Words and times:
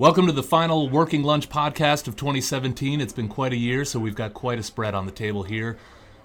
Welcome 0.00 0.24
to 0.28 0.32
the 0.32 0.42
final 0.42 0.88
Working 0.88 1.22
Lunch 1.22 1.50
podcast 1.50 2.08
of 2.08 2.16
2017. 2.16 3.02
It's 3.02 3.12
been 3.12 3.28
quite 3.28 3.52
a 3.52 3.56
year, 3.56 3.84
so 3.84 4.00
we've 4.00 4.14
got 4.14 4.32
quite 4.32 4.58
a 4.58 4.62
spread 4.62 4.94
on 4.94 5.04
the 5.04 5.12
table 5.12 5.42
here. 5.42 5.76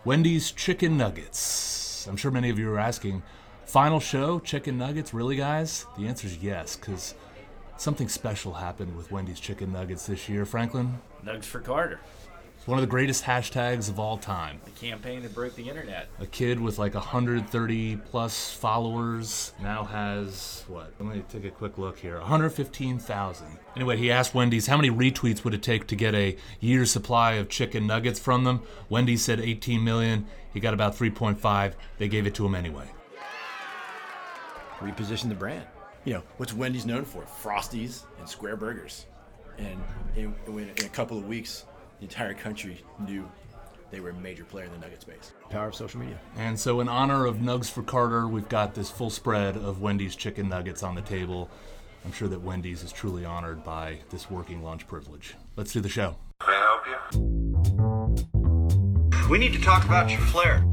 Wendy's 0.05 0.51
Chicken 0.51 0.95
Nuggets. 0.95 2.07
I'm 2.07 2.15
sure 2.15 2.31
many 2.31 2.49
of 2.49 2.57
you 2.57 2.71
are 2.71 2.79
asking, 2.79 3.21
final 3.65 3.99
show, 3.99 4.39
Chicken 4.39 4.77
Nuggets? 4.77 5.13
Really, 5.13 5.35
guys? 5.35 5.87
The 5.97 6.07
answer 6.07 6.25
is 6.25 6.37
yes, 6.37 6.77
because 6.77 7.15
something 7.75 8.07
special 8.07 8.53
happened 8.53 8.95
with 8.95 9.11
Wendy's 9.11 9.41
Chicken 9.41 9.73
Nuggets 9.73 10.07
this 10.07 10.29
year. 10.29 10.45
Franklin? 10.45 10.97
Nuggs 11.25 11.43
for 11.43 11.59
Carter. 11.59 11.99
It's 12.65 12.69
one 12.69 12.79
of 12.79 12.81
the 12.81 12.89
greatest 12.89 13.23
hashtags 13.23 13.89
of 13.89 13.99
all 13.99 14.17
time. 14.17 14.59
The 14.65 14.71
campaign 14.71 15.21
that 15.21 15.35
broke 15.35 15.53
the 15.53 15.69
internet. 15.69 16.07
A 16.19 16.25
kid 16.25 16.59
with 16.59 16.79
like 16.79 16.95
130 16.95 17.97
plus 17.97 18.51
followers 18.55 19.53
now 19.61 19.83
has 19.83 20.65
what? 20.67 20.91
Let 20.99 21.15
me 21.15 21.23
take 21.29 21.45
a 21.45 21.51
quick 21.51 21.77
look 21.77 21.99
here. 21.99 22.17
115,000. 22.17 23.47
Anyway, 23.75 23.97
he 23.97 24.11
asked 24.11 24.33
Wendy's 24.33 24.65
how 24.65 24.77
many 24.77 24.89
retweets 24.89 25.43
would 25.43 25.53
it 25.53 25.61
take 25.61 25.85
to 25.85 25.95
get 25.95 26.15
a 26.15 26.37
year's 26.59 26.89
supply 26.89 27.33
of 27.33 27.49
chicken 27.49 27.85
nuggets 27.85 28.19
from 28.19 28.45
them. 28.45 28.63
Wendy's 28.89 29.23
said 29.23 29.39
18 29.39 29.83
million. 29.83 30.25
He 30.51 30.59
got 30.59 30.73
about 30.73 30.97
3.5. 30.97 31.73
They 31.99 32.07
gave 32.07 32.25
it 32.25 32.33
to 32.33 32.47
him 32.47 32.55
anyway. 32.55 32.89
Reposition 34.79 35.29
the 35.29 35.35
brand. 35.35 35.67
You 36.03 36.13
know, 36.13 36.23
what's 36.37 36.51
Wendy's 36.51 36.87
known 36.87 37.05
for? 37.05 37.21
Frosties 37.43 38.05
and 38.17 38.27
square 38.27 38.55
burgers. 38.55 39.05
And 39.59 39.79
in, 40.15 40.33
in 40.47 40.73
a 40.79 40.89
couple 40.89 41.19
of 41.19 41.27
weeks, 41.27 41.65
the 41.67 41.74
entire 42.05 42.35
country 42.35 42.77
knew 42.99 43.27
they 43.89 43.99
were 43.99 44.11
a 44.11 44.13
major 44.13 44.43
player 44.43 44.65
in 44.65 44.71
the 44.71 44.77
nugget 44.77 45.01
space. 45.01 45.33
Power 45.49 45.69
of 45.69 45.75
social 45.75 45.99
media. 45.99 46.19
And 46.37 46.59
so, 46.59 46.79
in 46.79 46.87
honor 46.87 47.25
of 47.25 47.37
Nuggs 47.37 47.69
for 47.69 47.81
Carter, 47.81 48.27
we've 48.27 48.47
got 48.47 48.75
this 48.75 48.91
full 48.91 49.09
spread 49.09 49.57
of 49.57 49.81
Wendy's 49.81 50.15
chicken 50.15 50.47
nuggets 50.47 50.83
on 50.83 50.93
the 50.93 51.01
table. 51.01 51.49
I'm 52.05 52.11
sure 52.11 52.27
that 52.27 52.41
Wendy's 52.41 52.83
is 52.83 52.91
truly 52.91 53.25
honored 53.25 53.63
by 53.63 53.97
this 54.11 54.29
working 54.29 54.63
lunch 54.63 54.87
privilege. 54.87 55.33
Let's 55.55 55.73
do 55.73 55.81
the 55.81 55.89
show. 55.89 56.15
May 56.47 56.53
I 56.53 56.59
help 56.59 56.85
you? 57.11 57.19
We 59.29 59.39
need 59.39 59.53
to 59.53 59.61
talk 59.61 59.83
about 59.85 60.11
your 60.11 60.19
flair. 60.19 60.63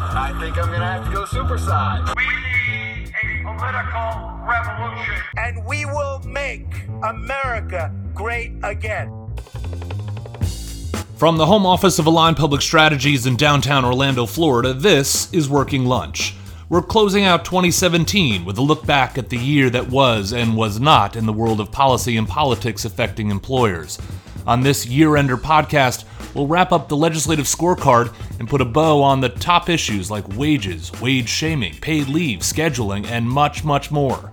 I 0.00 0.36
think 0.40 0.58
I'm 0.58 0.66
gonna 0.72 0.84
have 0.84 1.04
to 1.04 1.12
go 1.12 1.24
supersize. 1.24 2.12
We 2.16 2.24
need 2.72 3.12
a 3.22 3.44
political 3.44 4.40
revolution. 4.44 5.14
And 5.36 5.64
we 5.64 5.84
will 5.84 6.18
make 6.24 6.66
America 7.04 7.94
great 8.12 8.52
again. 8.64 9.21
From 11.22 11.36
the 11.36 11.46
home 11.46 11.64
office 11.64 12.00
of 12.00 12.06
Align 12.06 12.34
Public 12.34 12.62
Strategies 12.62 13.26
in 13.26 13.36
downtown 13.36 13.84
Orlando, 13.84 14.26
Florida, 14.26 14.74
this 14.74 15.32
is 15.32 15.48
Working 15.48 15.84
Lunch. 15.86 16.34
We're 16.68 16.82
closing 16.82 17.22
out 17.22 17.44
2017 17.44 18.44
with 18.44 18.58
a 18.58 18.60
look 18.60 18.84
back 18.84 19.16
at 19.16 19.28
the 19.28 19.38
year 19.38 19.70
that 19.70 19.88
was 19.88 20.32
and 20.32 20.56
was 20.56 20.80
not 20.80 21.14
in 21.14 21.24
the 21.24 21.32
world 21.32 21.60
of 21.60 21.70
policy 21.70 22.16
and 22.16 22.26
politics 22.26 22.84
affecting 22.84 23.30
employers. 23.30 24.00
On 24.48 24.62
this 24.62 24.84
year 24.84 25.16
ender 25.16 25.36
podcast, 25.36 26.06
we'll 26.34 26.48
wrap 26.48 26.72
up 26.72 26.88
the 26.88 26.96
legislative 26.96 27.46
scorecard 27.46 28.12
and 28.40 28.48
put 28.48 28.60
a 28.60 28.64
bow 28.64 29.00
on 29.00 29.20
the 29.20 29.28
top 29.28 29.68
issues 29.68 30.10
like 30.10 30.36
wages, 30.36 30.90
wage 31.00 31.28
shaming, 31.28 31.74
paid 31.74 32.08
leave, 32.08 32.40
scheduling, 32.40 33.06
and 33.06 33.30
much, 33.30 33.62
much 33.62 33.92
more. 33.92 34.32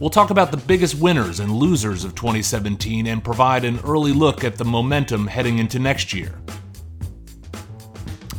We'll 0.00 0.10
talk 0.10 0.30
about 0.30 0.50
the 0.50 0.56
biggest 0.56 0.96
winners 0.96 1.38
and 1.38 1.52
losers 1.52 2.02
of 2.02 2.16
2017 2.16 3.06
and 3.06 3.22
provide 3.22 3.64
an 3.64 3.78
early 3.84 4.12
look 4.12 4.42
at 4.42 4.56
the 4.56 4.64
momentum 4.64 5.28
heading 5.28 5.58
into 5.58 5.78
next 5.78 6.12
year. 6.12 6.40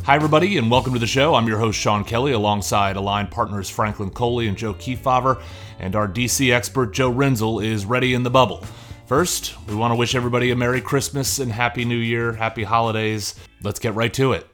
Hi, 0.04 0.16
everybody, 0.16 0.58
and 0.58 0.70
welcome 0.70 0.92
to 0.92 0.98
the 0.98 1.06
show. 1.06 1.34
I'm 1.34 1.48
your 1.48 1.58
host, 1.58 1.78
Sean 1.78 2.04
Kelly, 2.04 2.32
alongside 2.32 2.96
Align 2.96 3.28
partners 3.28 3.70
Franklin 3.70 4.10
Coley 4.10 4.48
and 4.48 4.56
Joe 4.56 4.74
Kefauver, 4.74 5.42
and 5.78 5.96
our 5.96 6.06
DC 6.06 6.52
expert, 6.52 6.92
Joe 6.92 7.10
Rinzel, 7.10 7.64
is 7.64 7.86
ready 7.86 8.12
in 8.12 8.22
the 8.22 8.30
bubble. 8.30 8.62
First, 9.06 9.54
we 9.66 9.74
want 9.74 9.92
to 9.92 9.96
wish 9.96 10.14
everybody 10.14 10.50
a 10.50 10.56
Merry 10.56 10.82
Christmas 10.82 11.38
and 11.38 11.50
Happy 11.50 11.86
New 11.86 11.96
Year, 11.96 12.34
Happy 12.34 12.64
Holidays. 12.64 13.34
Let's 13.62 13.78
get 13.78 13.94
right 13.94 14.12
to 14.12 14.34
it. 14.34 14.46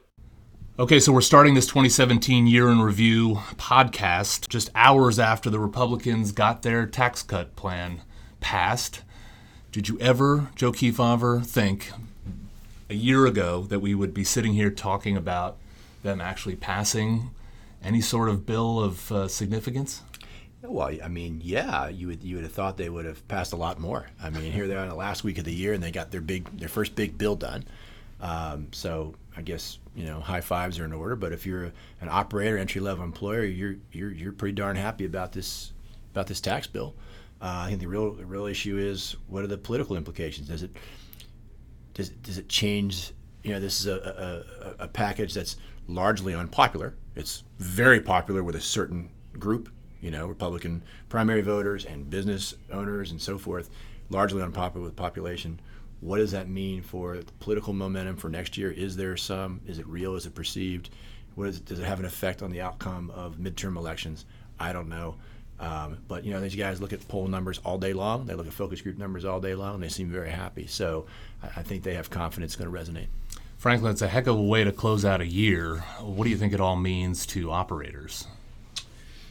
Okay, 0.79 0.99
so 0.99 1.13
we're 1.13 1.21
starting 1.21 1.53
this 1.53 1.67
2017 1.67 2.47
year 2.47 2.67
in 2.67 2.81
review 2.81 3.35
podcast 3.57 4.49
just 4.49 4.71
hours 4.73 5.19
after 5.19 5.51
the 5.51 5.59
Republicans 5.59 6.31
got 6.31 6.63
their 6.63 6.87
tax 6.87 7.21
cut 7.21 7.55
plan 7.55 8.01
passed. 8.39 9.03
Did 9.71 9.87
you 9.87 9.99
ever, 9.99 10.49
Joe 10.55 10.71
Kefauver, 10.71 11.45
think 11.45 11.91
a 12.89 12.95
year 12.95 13.27
ago 13.27 13.61
that 13.69 13.81
we 13.81 13.93
would 13.93 14.15
be 14.15 14.23
sitting 14.23 14.53
here 14.53 14.71
talking 14.71 15.15
about 15.15 15.57
them 16.01 16.19
actually 16.19 16.55
passing 16.55 17.29
any 17.83 18.01
sort 18.01 18.27
of 18.27 18.47
bill 18.47 18.79
of 18.79 19.11
uh, 19.11 19.27
significance? 19.27 20.01
Well, 20.63 20.97
I 21.03 21.07
mean, 21.07 21.39
yeah, 21.43 21.87
you 21.89 22.07
would 22.07 22.23
you 22.23 22.37
would 22.37 22.45
have 22.45 22.53
thought 22.53 22.77
they 22.77 22.89
would 22.89 23.05
have 23.05 23.27
passed 23.27 23.53
a 23.53 23.57
lot 23.57 23.79
more. 23.79 24.07
I 24.19 24.31
mean, 24.31 24.51
here 24.51 24.67
they 24.67 24.73
are 24.73 24.81
in 24.81 24.89
the 24.89 24.95
last 24.95 25.23
week 25.23 25.37
of 25.37 25.45
the 25.45 25.53
year, 25.53 25.73
and 25.73 25.83
they 25.83 25.91
got 25.91 26.09
their 26.09 26.21
big 26.21 26.45
their 26.57 26.67
first 26.67 26.95
big 26.95 27.15
bill 27.15 27.35
done. 27.35 27.63
Um, 28.21 28.69
so 28.71 29.13
I 29.35 29.41
guess 29.41 29.79
you 29.95 30.05
know 30.05 30.19
high 30.19 30.41
fives 30.41 30.79
are 30.79 30.85
in 30.85 30.93
order. 30.93 31.15
But 31.15 31.33
if 31.33 31.45
you're 31.45 31.71
an 32.01 32.09
operator, 32.09 32.57
entry 32.57 32.81
level 32.81 33.03
employer, 33.03 33.43
you're 33.43 33.75
you're 33.91 34.11
you're 34.11 34.33
pretty 34.33 34.55
darn 34.55 34.75
happy 34.75 35.05
about 35.05 35.31
this 35.31 35.73
about 36.11 36.27
this 36.27 36.41
tax 36.41 36.67
bill. 36.67 36.95
Uh, 37.41 37.63
I 37.65 37.67
think 37.69 37.79
the 37.81 37.87
real 37.87 38.13
the 38.13 38.25
real 38.25 38.45
issue 38.45 38.77
is 38.77 39.15
what 39.27 39.43
are 39.43 39.47
the 39.47 39.57
political 39.57 39.97
implications? 39.97 40.47
Does 40.47 40.63
it 40.63 40.71
does 41.93 42.09
does 42.09 42.37
it 42.37 42.47
change? 42.47 43.11
You 43.43 43.51
know, 43.51 43.59
this 43.59 43.81
is 43.81 43.87
a, 43.87 44.45
a, 44.79 44.83
a 44.85 44.87
package 44.87 45.33
that's 45.33 45.57
largely 45.87 46.33
unpopular. 46.33 46.95
It's 47.15 47.43
very 47.59 47.99
popular 47.99 48.41
with 48.43 48.55
a 48.55 48.61
certain 48.61 49.09
group. 49.37 49.69
You 49.99 50.11
know, 50.11 50.27
Republican 50.27 50.83
primary 51.09 51.41
voters 51.41 51.85
and 51.85 52.09
business 52.09 52.55
owners 52.71 53.11
and 53.11 53.21
so 53.21 53.37
forth. 53.37 53.69
Largely 54.09 54.41
unpopular 54.41 54.85
with 54.85 54.95
population 54.95 55.59
what 56.03 56.17
does 56.17 56.31
that 56.31 56.49
mean 56.49 56.81
for 56.81 57.17
the 57.17 57.31
political 57.39 57.71
momentum 57.71 58.17
for 58.17 58.29
next 58.29 58.57
year? 58.57 58.69
Is 58.69 58.97
there 58.97 59.15
some? 59.15 59.61
Is 59.65 59.79
it 59.79 59.87
real? 59.87 60.15
Is 60.15 60.25
it 60.25 60.35
perceived? 60.35 60.89
What 61.35 61.47
is, 61.47 61.61
does 61.61 61.79
it 61.79 61.85
have 61.85 61.99
an 61.99 62.05
effect 62.05 62.43
on 62.43 62.51
the 62.51 62.59
outcome 62.59 63.09
of 63.11 63.37
midterm 63.37 63.77
elections? 63.77 64.25
I 64.59 64.73
don't 64.73 64.89
know. 64.89 65.15
Um, 65.61 65.99
but 66.09 66.25
you 66.25 66.33
know, 66.33 66.41
these 66.41 66.55
guys 66.55 66.81
look 66.81 66.91
at 66.91 67.07
poll 67.07 67.27
numbers 67.27 67.61
all 67.63 67.77
day 67.77 67.93
long. 67.93 68.25
They 68.25 68.33
look 68.33 68.47
at 68.47 68.53
focus 68.53 68.81
group 68.81 68.97
numbers 68.97 69.23
all 69.23 69.39
day 69.39 69.55
long. 69.55 69.75
And 69.75 69.83
they 69.83 69.87
seem 69.87 70.09
very 70.09 70.29
happy. 70.29 70.67
So 70.67 71.05
I, 71.41 71.47
I 71.59 71.63
think 71.63 71.83
they 71.83 71.93
have 71.93 72.09
confidence 72.09 72.53
it's 72.53 72.61
going 72.61 72.71
to 72.71 72.91
resonate. 72.91 73.07
Franklin, 73.57 73.93
it's 73.93 74.01
a 74.01 74.09
heck 74.09 74.27
of 74.27 74.35
a 74.35 74.41
way 74.41 74.65
to 74.65 74.73
close 74.73 75.05
out 75.05 75.21
a 75.21 75.25
year. 75.25 75.77
What 76.01 76.25
do 76.25 76.31
you 76.31 76.37
think 76.37 76.51
it 76.51 76.59
all 76.59 76.75
means 76.75 77.25
to 77.27 77.49
operators? 77.49 78.27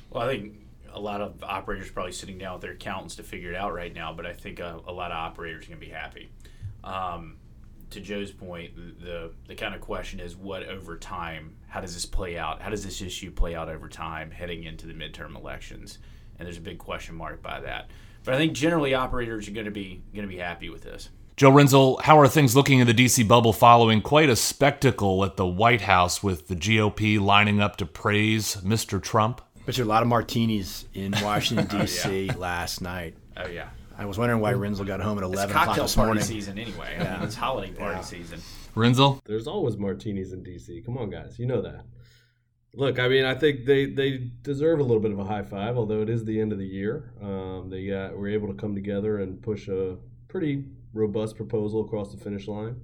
Well, 0.08 0.26
I 0.26 0.28
think 0.28 0.54
a 0.90 1.00
lot 1.00 1.20
of 1.20 1.44
operators 1.44 1.90
are 1.90 1.92
probably 1.92 2.12
sitting 2.12 2.38
down 2.38 2.54
with 2.54 2.62
their 2.62 2.72
accountants 2.72 3.16
to 3.16 3.22
figure 3.22 3.50
it 3.50 3.56
out 3.56 3.74
right 3.74 3.94
now, 3.94 4.14
but 4.14 4.24
I 4.24 4.32
think 4.32 4.58
a, 4.58 4.80
a 4.86 4.92
lot 4.92 5.10
of 5.10 5.18
operators 5.18 5.66
are 5.66 5.68
going 5.68 5.80
to 5.80 5.86
be 5.86 5.92
happy. 5.92 6.30
Um, 6.84 7.36
to 7.90 8.00
Joe's 8.00 8.32
point, 8.32 8.74
the 9.00 9.32
the 9.46 9.54
kind 9.54 9.74
of 9.74 9.80
question 9.80 10.18
is 10.18 10.34
what 10.36 10.64
over 10.64 10.96
time, 10.96 11.56
how 11.68 11.80
does 11.80 11.94
this 11.94 12.06
play 12.06 12.38
out? 12.38 12.62
How 12.62 12.70
does 12.70 12.84
this 12.84 13.02
issue 13.02 13.30
play 13.30 13.54
out 13.54 13.68
over 13.68 13.88
time 13.88 14.30
heading 14.30 14.64
into 14.64 14.86
the 14.86 14.94
midterm 14.94 15.36
elections? 15.36 15.98
And 16.38 16.46
there's 16.46 16.56
a 16.58 16.62
big 16.62 16.78
question 16.78 17.14
mark 17.14 17.42
by 17.42 17.60
that. 17.60 17.90
But 18.24 18.34
I 18.34 18.38
think 18.38 18.54
generally 18.54 18.94
operators 18.94 19.48
are 19.48 19.52
going 19.52 19.66
to 19.66 19.70
be 19.70 20.02
going 20.14 20.26
to 20.26 20.32
be 20.32 20.38
happy 20.38 20.70
with 20.70 20.82
this. 20.82 21.10
Joe 21.36 21.50
Rinzel, 21.50 22.00
how 22.02 22.18
are 22.18 22.28
things 22.28 22.54
looking 22.54 22.78
in 22.78 22.86
the 22.86 22.94
DC 22.94 23.26
bubble 23.26 23.52
following 23.52 24.02
quite 24.02 24.28
a 24.28 24.36
spectacle 24.36 25.24
at 25.24 25.36
the 25.36 25.46
White 25.46 25.80
House 25.80 26.22
with 26.22 26.48
the 26.48 26.54
GOP 26.54 27.18
lining 27.18 27.60
up 27.60 27.76
to 27.76 27.86
praise 27.86 28.56
Mr. 28.56 29.02
Trump? 29.02 29.40
But 29.64 29.74
there 29.74 29.84
are 29.84 29.86
a 29.86 29.88
lot 29.88 30.02
of 30.02 30.08
martinis 30.08 30.86
in 30.94 31.14
Washington 31.22 31.80
D.C. 31.80 32.08
oh, 32.08 32.12
yeah. 32.12 32.38
last 32.38 32.80
night. 32.80 33.16
Oh 33.36 33.48
yeah. 33.48 33.68
I 34.02 34.04
was 34.04 34.18
wondering 34.18 34.40
why 34.40 34.52
Rinzel 34.52 34.84
got 34.84 35.00
home 35.00 35.16
at 35.18 35.24
11 35.24 35.44
it's 35.44 35.52
cocktail 35.52 35.84
this 35.84 35.94
party 35.94 36.08
morning. 36.08 36.24
season 36.24 36.58
anyway. 36.58 36.96
Yeah. 36.98 37.14
I 37.14 37.16
mean, 37.18 37.26
it's 37.28 37.36
holiday 37.36 37.70
party 37.70 37.98
yeah. 37.98 38.02
season. 38.02 38.40
Rinzel? 38.74 39.20
There's 39.24 39.46
always 39.46 39.76
martinis 39.76 40.32
in 40.32 40.42
DC. 40.42 40.84
Come 40.84 40.98
on, 40.98 41.08
guys. 41.08 41.38
You 41.38 41.46
know 41.46 41.62
that. 41.62 41.84
Look, 42.74 42.98
I 42.98 43.06
mean, 43.06 43.24
I 43.24 43.34
think 43.34 43.64
they, 43.64 43.86
they 43.86 44.30
deserve 44.42 44.80
a 44.80 44.82
little 44.82 45.00
bit 45.00 45.12
of 45.12 45.20
a 45.20 45.24
high 45.24 45.44
five, 45.44 45.76
although 45.76 46.00
it 46.00 46.08
is 46.08 46.24
the 46.24 46.40
end 46.40 46.50
of 46.50 46.58
the 46.58 46.66
year. 46.66 47.12
Um, 47.22 47.68
they 47.70 47.86
got, 47.86 48.16
were 48.16 48.28
able 48.28 48.48
to 48.48 48.54
come 48.54 48.74
together 48.74 49.20
and 49.20 49.40
push 49.40 49.68
a 49.68 49.96
pretty 50.26 50.64
robust 50.92 51.36
proposal 51.36 51.84
across 51.84 52.12
the 52.12 52.18
finish 52.18 52.48
line. 52.48 52.80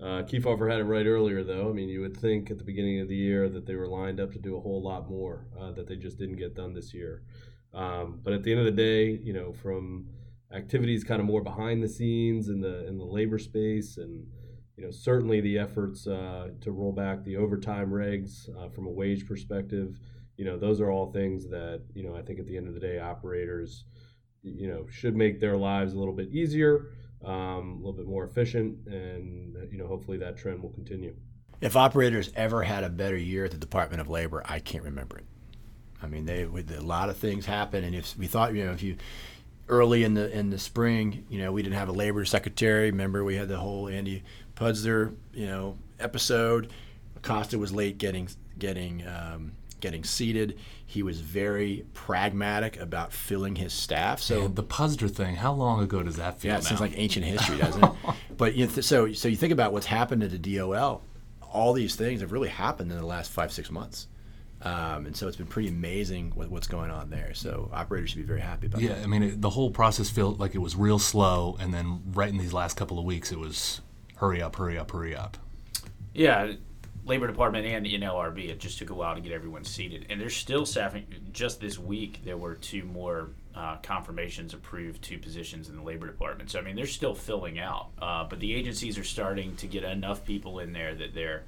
Uh, 0.00 0.24
Kefauver 0.24 0.68
had 0.68 0.80
it 0.80 0.84
right 0.84 1.06
earlier, 1.06 1.44
though. 1.44 1.70
I 1.70 1.72
mean, 1.72 1.88
you 1.88 2.00
would 2.00 2.16
think 2.16 2.50
at 2.50 2.58
the 2.58 2.64
beginning 2.64 2.98
of 2.98 3.08
the 3.08 3.14
year 3.14 3.48
that 3.50 3.66
they 3.66 3.76
were 3.76 3.86
lined 3.86 4.18
up 4.18 4.32
to 4.32 4.38
do 4.40 4.56
a 4.56 4.60
whole 4.60 4.82
lot 4.82 5.08
more 5.08 5.46
uh, 5.60 5.70
that 5.72 5.86
they 5.86 5.96
just 5.96 6.18
didn't 6.18 6.36
get 6.36 6.56
done 6.56 6.74
this 6.74 6.92
year. 6.92 7.22
Um, 7.72 8.20
but 8.24 8.32
at 8.32 8.42
the 8.42 8.50
end 8.50 8.60
of 8.60 8.66
the 8.66 8.72
day, 8.72 9.10
you 9.22 9.32
know, 9.32 9.52
from 9.52 10.06
activities 10.52 11.04
kind 11.04 11.20
of 11.20 11.26
more 11.26 11.42
behind 11.42 11.82
the 11.82 11.88
scenes 11.88 12.48
in 12.48 12.60
the 12.60 12.86
in 12.86 12.98
the 12.98 13.04
labor 13.04 13.38
space 13.38 13.96
and 13.96 14.26
you 14.76 14.84
know 14.84 14.90
certainly 14.90 15.40
the 15.40 15.58
efforts 15.58 16.06
uh, 16.06 16.48
to 16.60 16.70
roll 16.70 16.92
back 16.92 17.24
the 17.24 17.36
overtime 17.36 17.90
regs 17.90 18.48
uh, 18.56 18.68
from 18.68 18.86
a 18.86 18.90
wage 18.90 19.26
perspective 19.26 19.98
you 20.36 20.44
know 20.44 20.56
those 20.56 20.80
are 20.80 20.90
all 20.90 21.10
things 21.12 21.48
that 21.48 21.82
you 21.94 22.02
know 22.02 22.14
I 22.14 22.22
think 22.22 22.38
at 22.38 22.46
the 22.46 22.56
end 22.56 22.68
of 22.68 22.74
the 22.74 22.80
day 22.80 22.98
operators 22.98 23.84
you 24.42 24.68
know 24.68 24.86
should 24.88 25.16
make 25.16 25.40
their 25.40 25.56
lives 25.56 25.94
a 25.94 25.98
little 25.98 26.14
bit 26.14 26.28
easier 26.28 26.90
um, 27.24 27.72
a 27.72 27.76
little 27.76 27.92
bit 27.92 28.06
more 28.06 28.24
efficient 28.24 28.86
and 28.86 29.56
you 29.70 29.78
know 29.78 29.86
hopefully 29.86 30.18
that 30.18 30.36
trend 30.36 30.62
will 30.62 30.70
continue. 30.70 31.14
If 31.60 31.74
operators 31.74 32.30
ever 32.36 32.62
had 32.62 32.84
a 32.84 32.90
better 32.90 33.16
year 33.16 33.46
at 33.46 33.50
the 33.50 33.56
Department 33.56 34.00
of 34.00 34.08
Labor 34.08 34.42
I 34.44 34.60
can't 34.60 34.84
remember 34.84 35.18
it. 35.18 35.26
I 36.02 36.06
mean 36.06 36.26
they 36.26 36.44
with 36.44 36.70
a 36.70 36.82
lot 36.82 37.08
of 37.08 37.16
things 37.16 37.46
happen 37.46 37.82
and 37.82 37.94
if 37.94 38.16
we 38.16 38.26
thought 38.26 38.54
you 38.54 38.64
know 38.64 38.72
if 38.72 38.82
you 38.82 38.96
early 39.68 40.04
in 40.04 40.14
the 40.14 40.30
in 40.36 40.50
the 40.50 40.58
spring, 40.58 41.24
you 41.28 41.38
know, 41.40 41.52
we 41.52 41.62
didn't 41.62 41.76
have 41.76 41.88
a 41.88 41.92
labor 41.92 42.24
secretary. 42.24 42.90
Remember, 42.90 43.24
we 43.24 43.36
had 43.36 43.48
the 43.48 43.58
whole 43.58 43.88
Andy 43.88 44.22
Puzder, 44.54 45.14
you 45.34 45.46
know, 45.46 45.76
episode. 45.98 46.70
Acosta 47.16 47.58
was 47.58 47.72
late 47.72 47.98
getting 47.98 48.28
getting 48.58 49.06
um, 49.06 49.52
getting 49.80 50.04
seated. 50.04 50.58
He 50.84 51.02
was 51.02 51.20
very 51.20 51.84
pragmatic 51.94 52.78
about 52.78 53.12
filling 53.12 53.56
his 53.56 53.72
staff. 53.72 54.20
So 54.20 54.44
And 54.46 54.56
the 54.56 54.62
Puzder 54.62 55.10
thing, 55.10 55.36
how 55.36 55.52
long 55.52 55.82
ago 55.82 56.02
does 56.02 56.16
that 56.16 56.38
feel 56.38 56.50
yeah, 56.52 56.58
it 56.58 56.62
now? 56.62 56.68
seems 56.68 56.80
like 56.80 56.92
ancient 56.96 57.26
history, 57.26 57.58
doesn't 57.58 57.84
it? 57.84 57.90
but 58.36 58.54
you 58.54 58.66
know, 58.66 58.72
th- 58.72 58.86
so 58.86 59.12
so 59.12 59.28
you 59.28 59.36
think 59.36 59.52
about 59.52 59.72
what's 59.72 59.86
happened 59.86 60.22
to 60.22 60.28
the 60.28 60.38
DOL. 60.38 61.02
All 61.52 61.72
these 61.72 61.96
things 61.96 62.20
have 62.20 62.32
really 62.32 62.48
happened 62.48 62.90
in 62.92 62.98
the 62.98 63.06
last 63.06 63.30
five 63.30 63.52
six 63.52 63.70
months, 63.70 64.08
um, 64.66 65.06
and 65.06 65.16
so 65.16 65.28
it's 65.28 65.36
been 65.36 65.46
pretty 65.46 65.68
amazing 65.68 66.32
what, 66.34 66.50
what's 66.50 66.66
going 66.66 66.90
on 66.90 67.08
there. 67.08 67.34
So 67.34 67.70
operators 67.72 68.10
should 68.10 68.18
be 68.18 68.24
very 68.24 68.40
happy 68.40 68.66
about 68.66 68.80
yeah, 68.80 68.88
that. 68.88 68.98
Yeah, 68.98 69.04
I 69.04 69.06
mean, 69.06 69.22
it, 69.22 69.40
the 69.40 69.50
whole 69.50 69.70
process 69.70 70.10
felt 70.10 70.40
like 70.40 70.56
it 70.56 70.58
was 70.58 70.74
real 70.74 70.98
slow, 70.98 71.56
and 71.60 71.72
then 71.72 72.02
right 72.12 72.28
in 72.28 72.36
these 72.36 72.52
last 72.52 72.76
couple 72.76 72.98
of 72.98 73.04
weeks, 73.04 73.30
it 73.30 73.38
was 73.38 73.80
hurry 74.16 74.42
up, 74.42 74.56
hurry 74.56 74.76
up, 74.76 74.90
hurry 74.90 75.14
up. 75.14 75.36
Yeah, 76.14 76.54
Labor 77.04 77.28
Department 77.28 77.64
and 77.64 77.86
NLRB. 77.86 78.48
It 78.48 78.58
just 78.58 78.78
took 78.78 78.90
a 78.90 78.94
while 78.94 79.14
to 79.14 79.20
get 79.20 79.30
everyone 79.30 79.62
seated, 79.62 80.06
and 80.10 80.20
they're 80.20 80.30
still 80.30 80.66
staffing. 80.66 81.06
Just 81.30 81.60
this 81.60 81.78
week, 81.78 82.22
there 82.24 82.36
were 82.36 82.56
two 82.56 82.82
more 82.82 83.30
uh, 83.54 83.76
confirmations 83.84 84.52
approved 84.52 85.00
two 85.00 85.18
positions 85.18 85.68
in 85.68 85.76
the 85.76 85.82
Labor 85.82 86.08
Department. 86.08 86.50
So 86.50 86.58
I 86.58 86.62
mean, 86.62 86.74
they're 86.74 86.86
still 86.86 87.14
filling 87.14 87.60
out, 87.60 87.90
uh, 88.02 88.24
but 88.24 88.40
the 88.40 88.52
agencies 88.52 88.98
are 88.98 89.04
starting 89.04 89.54
to 89.56 89.68
get 89.68 89.84
enough 89.84 90.24
people 90.24 90.58
in 90.58 90.72
there 90.72 90.96
that 90.96 91.14
they're 91.14 91.44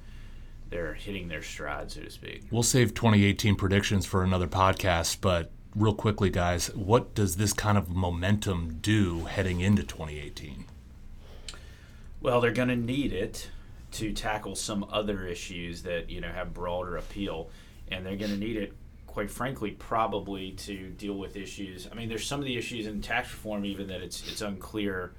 they're 0.69 0.93
hitting 0.93 1.27
their 1.27 1.41
stride, 1.41 1.91
so 1.91 2.01
to 2.01 2.09
speak. 2.09 2.43
We'll 2.51 2.63
save 2.63 2.93
2018 2.93 3.55
predictions 3.55 4.05
for 4.05 4.23
another 4.23 4.47
podcast, 4.47 5.17
but 5.21 5.51
real 5.75 5.93
quickly, 5.93 6.29
guys, 6.29 6.67
what 6.75 7.15
does 7.15 7.37
this 7.37 7.53
kind 7.53 7.77
of 7.77 7.89
momentum 7.89 8.79
do 8.81 9.25
heading 9.25 9.61
into 9.61 9.83
2018? 9.83 10.65
Well, 12.21 12.41
they're 12.41 12.51
going 12.51 12.69
to 12.69 12.75
need 12.75 13.13
it 13.13 13.49
to 13.93 14.13
tackle 14.13 14.55
some 14.55 14.85
other 14.91 15.25
issues 15.25 15.83
that 15.83 16.09
you 16.09 16.21
know 16.21 16.29
have 16.29 16.53
broader 16.53 16.97
appeal, 16.97 17.49
and 17.89 18.05
they're 18.05 18.17
going 18.17 18.31
to 18.31 18.37
need 18.37 18.57
it, 18.57 18.73
quite 19.07 19.31
frankly, 19.31 19.71
probably 19.71 20.51
to 20.51 20.89
deal 20.89 21.15
with 21.15 21.35
issues. 21.35 21.87
I 21.91 21.95
mean, 21.95 22.09
there's 22.09 22.27
some 22.27 22.39
of 22.39 22.45
the 22.45 22.57
issues 22.57 22.87
in 22.87 23.01
tax 23.01 23.31
reform 23.31 23.65
even 23.65 23.87
that 23.87 24.01
it's 24.01 24.27
it's 24.29 24.41
unclear 24.41 25.13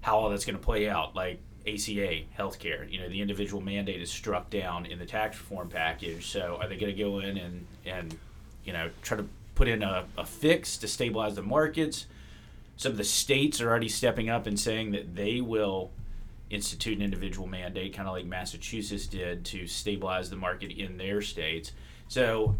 how 0.00 0.18
all 0.18 0.30
that's 0.30 0.44
going 0.44 0.56
to 0.56 0.64
play 0.64 0.88
out, 0.88 1.16
like 1.16 1.40
ACA 1.66 2.22
healthcare. 2.38 2.90
You 2.90 3.00
know, 3.00 3.08
the 3.08 3.20
individual 3.20 3.62
mandate 3.62 4.00
is 4.00 4.10
struck 4.10 4.50
down 4.50 4.86
in 4.86 4.98
the 4.98 5.06
tax 5.06 5.38
reform 5.38 5.68
package. 5.68 6.26
So, 6.26 6.58
are 6.60 6.68
they 6.68 6.76
going 6.76 6.94
to 6.94 7.02
go 7.02 7.20
in 7.20 7.36
and 7.36 7.66
and 7.84 8.16
you 8.64 8.72
know 8.72 8.90
try 9.02 9.16
to 9.16 9.26
put 9.54 9.68
in 9.68 9.82
a, 9.82 10.04
a 10.16 10.24
fix 10.24 10.76
to 10.78 10.88
stabilize 10.88 11.34
the 11.34 11.42
markets? 11.42 12.06
Some 12.76 12.92
of 12.92 12.98
the 12.98 13.04
states 13.04 13.60
are 13.60 13.68
already 13.70 13.88
stepping 13.88 14.28
up 14.28 14.46
and 14.46 14.60
saying 14.60 14.92
that 14.92 15.16
they 15.16 15.40
will 15.40 15.90
institute 16.50 16.96
an 16.96 17.02
individual 17.02 17.46
mandate, 17.46 17.94
kind 17.94 18.06
of 18.06 18.14
like 18.14 18.26
Massachusetts 18.26 19.06
did 19.06 19.44
to 19.46 19.66
stabilize 19.66 20.30
the 20.30 20.36
market 20.36 20.70
in 20.70 20.96
their 20.96 21.22
states. 21.22 21.72
So, 22.08 22.56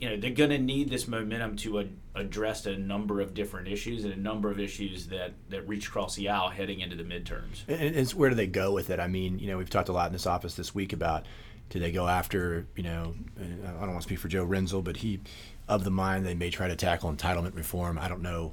you 0.00 0.08
know, 0.08 0.16
they're 0.16 0.30
going 0.30 0.50
to 0.50 0.58
need 0.58 0.90
this 0.90 1.08
momentum 1.08 1.56
to 1.56 1.80
ad- 1.80 1.96
address 2.14 2.66
a 2.66 2.76
number 2.76 3.20
of 3.20 3.34
different 3.34 3.68
issues 3.68 4.04
and 4.04 4.12
a 4.12 4.18
number 4.18 4.50
of 4.50 4.60
issues 4.60 5.06
that, 5.08 5.32
that 5.48 5.66
reach 5.66 5.88
across 5.88 6.14
the 6.16 6.28
aisle 6.28 6.48
heading 6.48 6.80
into 6.80 6.96
the 6.96 7.02
midterms. 7.02 7.66
And 7.68 7.96
it's 7.96 8.14
where 8.14 8.28
do 8.28 8.36
they 8.36 8.46
go 8.46 8.72
with 8.72 8.90
it? 8.90 9.00
I 9.00 9.06
mean, 9.06 9.38
you 9.38 9.48
know, 9.48 9.58
we've 9.58 9.70
talked 9.70 9.88
a 9.88 9.92
lot 9.92 10.06
in 10.08 10.12
this 10.12 10.26
office 10.26 10.54
this 10.54 10.74
week 10.74 10.92
about 10.92 11.26
do 11.70 11.80
they 11.80 11.90
go 11.92 12.06
after, 12.06 12.66
you 12.76 12.82
know, 12.82 13.14
uh, 13.40 13.68
I 13.68 13.80
don't 13.80 13.90
want 13.90 14.02
to 14.02 14.08
speak 14.08 14.18
for 14.18 14.28
Joe 14.28 14.46
Rinzel, 14.46 14.84
but 14.84 14.98
he 14.98 15.20
of 15.68 15.82
the 15.82 15.90
mind 15.90 16.24
they 16.24 16.34
may 16.34 16.50
try 16.50 16.68
to 16.68 16.76
tackle 16.76 17.12
entitlement 17.12 17.56
reform. 17.56 17.98
I 17.98 18.08
don't 18.08 18.22
know 18.22 18.52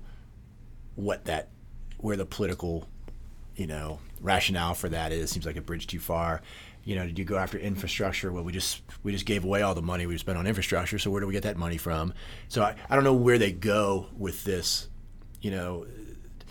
what 0.96 1.26
that, 1.26 1.50
where 1.98 2.18
the 2.18 2.26
political, 2.26 2.88
you 3.56 3.68
know, 3.68 4.00
rationale 4.20 4.74
for 4.74 4.90
that 4.90 5.12
is. 5.12 5.30
Seems 5.30 5.46
like 5.46 5.58
a 5.58 5.62
bridge 5.62 5.88
too 5.88 6.00
far. 6.00 6.42
You 6.86 6.96
know, 6.96 7.06
did 7.06 7.18
you 7.18 7.26
go 7.26 7.38
after 7.38 7.58
infrastructure? 7.58 8.32
Well, 8.32 8.44
we 8.44 8.52
just 8.52 8.82
we 9.04 9.12
just 9.12 9.26
gave 9.26 9.46
away 9.46 9.62
all 9.62 9.74
the 9.74 9.82
money 9.82 10.06
we 10.06 10.18
spent 10.18 10.38
on 10.38 10.46
infrastructure. 10.46 11.00
So 11.00 11.10
where 11.12 11.22
do 11.22 11.28
we 11.28 11.34
get 11.34 11.44
that 11.44 11.58
money 11.58 11.78
from? 11.78 12.14
So 12.50 12.62
I, 12.62 12.76
I 12.90 12.96
don't 12.96 13.04
know 13.04 13.14
where 13.14 13.38
they 13.38 13.52
go 13.52 14.08
with 14.18 14.44
this. 14.44 14.90
You 15.42 15.52
know, 15.52 15.86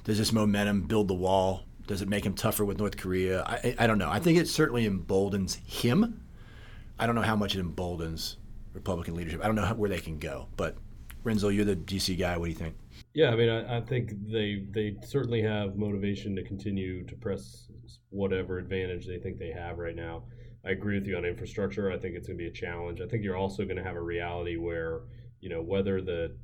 does 0.05 0.19
this 0.19 0.32
momentum 0.32 0.82
build 0.82 1.08
the 1.08 1.14
wall? 1.14 1.64
Does 1.87 2.00
it 2.00 2.08
make 2.08 2.25
him 2.25 2.34
tougher 2.34 2.64
with 2.64 2.79
North 2.79 2.96
Korea? 2.96 3.43
I, 3.43 3.75
I 3.79 3.87
don't 3.87 3.99
know. 3.99 4.08
I 4.08 4.20
think 4.20 4.38
it 4.38 4.49
certainly 4.49 4.87
emboldens 4.87 5.56
him. 5.67 6.23
I 6.99 7.06
don't 7.06 7.14
know 7.14 7.23
how 7.23 7.37
much 7.37 7.55
it 7.55 7.61
emboldens 7.61 8.37
Republican 8.73 9.14
leadership. 9.14 9.40
I 9.43 9.46
don't 9.46 9.56
know 9.56 9.64
how, 9.64 9.75
where 9.75 9.90
they 9.90 9.99
can 9.99 10.19
go. 10.19 10.46
But 10.56 10.76
Rinzel, 11.25 11.55
you're 11.55 11.64
the 11.64 11.76
DC 11.76 12.19
guy. 12.19 12.37
What 12.37 12.46
do 12.46 12.50
you 12.52 12.56
think? 12.56 12.76
Yeah, 13.14 13.31
I 13.31 13.37
mean, 13.37 13.49
I, 13.49 13.79
I 13.79 13.81
think 13.81 14.12
they 14.31 14.64
they 14.70 14.96
certainly 15.05 15.43
have 15.43 15.76
motivation 15.76 16.34
to 16.37 16.43
continue 16.43 17.05
to 17.05 17.14
press 17.17 17.67
whatever 18.11 18.58
advantage 18.58 19.06
they 19.06 19.19
think 19.19 19.38
they 19.38 19.50
have 19.50 19.79
right 19.79 19.96
now. 19.96 20.25
I 20.64 20.70
agree 20.70 20.99
with 20.99 21.06
you 21.06 21.17
on 21.17 21.25
infrastructure. 21.25 21.90
I 21.90 21.99
think 21.99 22.14
it's 22.14 22.29
going 22.29 22.38
to 22.38 22.43
be 22.43 22.49
a 22.49 22.52
challenge. 22.52 23.00
I 23.00 23.06
think 23.06 23.25
you're 23.25 23.37
also 23.37 23.64
going 23.64 23.76
to 23.76 23.82
have 23.82 23.96
a 23.96 24.02
reality 24.02 24.56
where 24.56 25.00
you 25.40 25.49
know 25.49 25.61
whether 25.61 26.00
the 26.00 26.37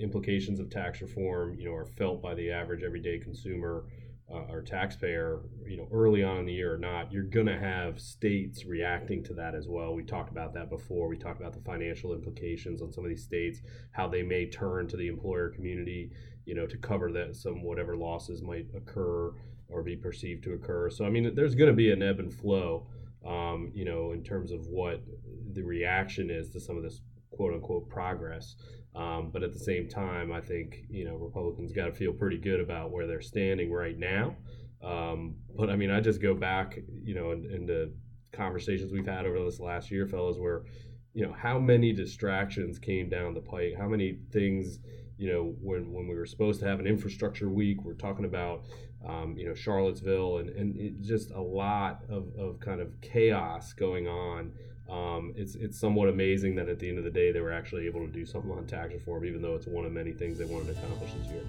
implications 0.00 0.60
of 0.60 0.70
tax 0.70 1.00
reform 1.00 1.54
you 1.58 1.66
know 1.66 1.74
are 1.74 1.86
felt 1.86 2.22
by 2.22 2.34
the 2.34 2.50
average 2.50 2.82
everyday 2.82 3.18
consumer 3.18 3.84
uh, 4.32 4.46
or 4.50 4.62
taxpayer 4.62 5.40
you 5.66 5.76
know 5.76 5.86
early 5.92 6.22
on 6.24 6.38
in 6.38 6.46
the 6.46 6.52
year 6.52 6.74
or 6.74 6.78
not 6.78 7.12
you're 7.12 7.22
going 7.22 7.46
to 7.46 7.58
have 7.58 8.00
states 8.00 8.64
reacting 8.64 9.22
to 9.22 9.34
that 9.34 9.54
as 9.54 9.68
well 9.68 9.94
we 9.94 10.02
talked 10.02 10.30
about 10.30 10.54
that 10.54 10.70
before 10.70 11.08
we 11.08 11.16
talked 11.16 11.40
about 11.40 11.52
the 11.52 11.60
financial 11.60 12.14
implications 12.14 12.80
on 12.80 12.92
some 12.92 13.04
of 13.04 13.10
these 13.10 13.22
states 13.22 13.60
how 13.92 14.08
they 14.08 14.22
may 14.22 14.48
turn 14.48 14.88
to 14.88 14.96
the 14.96 15.08
employer 15.08 15.50
community 15.50 16.10
you 16.46 16.54
know 16.54 16.66
to 16.66 16.76
cover 16.78 17.12
that 17.12 17.36
some 17.36 17.62
whatever 17.62 17.96
losses 17.96 18.42
might 18.42 18.66
occur 18.74 19.30
or 19.74 19.82
be 19.82 19.96
perceived 19.96 20.44
to 20.44 20.52
occur 20.52 20.88
so 20.88 21.04
i 21.04 21.10
mean 21.10 21.34
there's 21.34 21.54
going 21.54 21.70
to 21.70 21.76
be 21.76 21.90
an 21.90 22.02
ebb 22.02 22.20
and 22.20 22.32
flow 22.32 22.86
um, 23.26 23.72
you 23.74 23.84
know 23.84 24.12
in 24.12 24.22
terms 24.22 24.52
of 24.52 24.66
what 24.66 25.02
the 25.52 25.62
reaction 25.62 26.30
is 26.30 26.50
to 26.50 26.60
some 26.60 26.76
of 26.76 26.82
this 26.82 27.00
quote 27.30 27.52
unquote 27.52 27.88
progress 27.88 28.54
um, 28.94 29.30
but 29.32 29.42
at 29.42 29.52
the 29.52 29.58
same 29.58 29.88
time, 29.88 30.32
I 30.32 30.40
think 30.40 30.84
you 30.88 31.04
know 31.04 31.16
Republicans 31.16 31.72
got 31.72 31.86
to 31.86 31.92
feel 31.92 32.12
pretty 32.12 32.38
good 32.38 32.60
about 32.60 32.92
where 32.92 33.06
they're 33.06 33.20
standing 33.20 33.72
right 33.72 33.98
now. 33.98 34.36
Um, 34.82 35.36
but 35.56 35.68
I 35.68 35.76
mean, 35.76 35.90
I 35.90 36.00
just 36.00 36.22
go 36.22 36.34
back, 36.34 36.78
you 37.02 37.14
know, 37.14 37.32
into 37.32 37.90
conversations 38.32 38.92
we've 38.92 39.06
had 39.06 39.26
over 39.26 39.44
this 39.44 39.58
last 39.58 39.90
year, 39.90 40.06
fellas, 40.06 40.36
where 40.38 40.62
you 41.14 41.24
know 41.24 41.32
how 41.32 41.58
many 41.58 41.92
distractions 41.92 42.78
came 42.78 43.08
down 43.08 43.34
the 43.34 43.40
pike, 43.40 43.74
how 43.78 43.88
many 43.88 44.18
things, 44.32 44.78
you 45.16 45.32
know, 45.32 45.54
when 45.62 45.92
when 45.92 46.06
we 46.08 46.14
were 46.14 46.26
supposed 46.26 46.60
to 46.60 46.66
have 46.66 46.80
an 46.80 46.86
infrastructure 46.86 47.48
week, 47.48 47.82
we're 47.84 47.94
talking 47.94 48.24
about, 48.24 48.64
um, 49.06 49.36
you 49.36 49.48
know, 49.48 49.54
Charlottesville, 49.54 50.38
and 50.38 50.50
and 50.50 50.76
it, 50.76 51.00
just 51.00 51.30
a 51.30 51.40
lot 51.40 52.02
of 52.08 52.28
of 52.36 52.60
kind 52.60 52.80
of 52.80 53.00
chaos 53.00 53.72
going 53.72 54.06
on 54.06 54.52
um, 54.88 55.32
it's 55.34 55.54
it's 55.54 55.78
somewhat 55.78 56.08
amazing 56.08 56.54
that 56.56 56.68
at 56.68 56.78
the 56.78 56.88
end 56.88 56.98
of 56.98 57.04
the 57.04 57.10
day 57.10 57.32
they 57.32 57.40
were 57.40 57.52
actually 57.52 57.86
able 57.86 58.00
to 58.00 58.12
do 58.12 58.26
something 58.26 58.50
on 58.50 58.66
tax 58.66 58.92
reform, 58.92 59.24
even 59.24 59.40
though 59.40 59.54
it's 59.54 59.66
one 59.66 59.84
of 59.84 59.92
many 59.92 60.12
things 60.12 60.38
they 60.38 60.44
wanted 60.44 60.66
to 60.66 60.72
accomplish 60.72 61.10
this 61.22 61.32
year. 61.32 61.44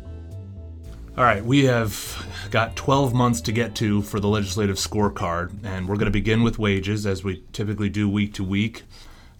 All 1.17 1.23
right, 1.23 1.43
we 1.43 1.63
have 1.65 2.25
got 2.51 2.75
12 2.75 3.13
months 3.13 3.39
to 3.41 3.53
get 3.53 3.73
to 3.75 4.01
for 4.01 4.19
the 4.19 4.27
legislative 4.27 4.75
scorecard, 4.75 5.53
and 5.63 5.87
we're 5.87 5.95
going 5.95 6.05
to 6.05 6.11
begin 6.11 6.43
with 6.43 6.59
wages 6.59 7.05
as 7.05 7.23
we 7.23 7.43
typically 7.53 7.89
do 7.89 8.09
week 8.09 8.33
to 8.33 8.43
week. 8.43 8.83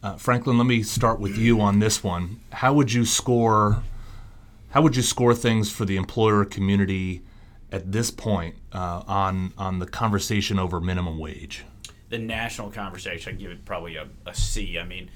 Uh, 0.06 0.16
Franklin, 0.18 0.56
let 0.56 0.68
me 0.68 0.84
start 0.84 1.20
with 1.20 1.36
you 1.36 1.60
on 1.60 1.80
this 1.80 2.04
one. 2.04 2.40
How 2.52 2.74
would 2.74 2.94
you 2.94 3.06
score? 3.06 3.82
How 4.70 4.84
would 4.84 4.96
you 4.96 5.02
score 5.02 5.34
things 5.34 5.72
for 5.72 5.84
the 5.84 5.98
employer 5.98 6.46
community 6.46 7.24
at 7.72 7.92
this 7.92 8.12
point 8.12 8.54
uh, 8.72 9.02
on 9.08 9.54
on 9.58 9.80
the 9.80 9.88
conversation 9.88 10.60
over 10.60 10.80
minimum 10.80 11.18
wage? 11.18 11.66
the 12.10 12.20
national 12.20 12.72
conversation, 12.72 13.34
I 13.34 13.36
give 13.38 13.52
it 13.52 13.66
probably 13.66 13.96
a, 13.96 14.08
a 14.26 14.34
C. 14.34 14.78
I 14.78 14.86
mean, 14.86 15.10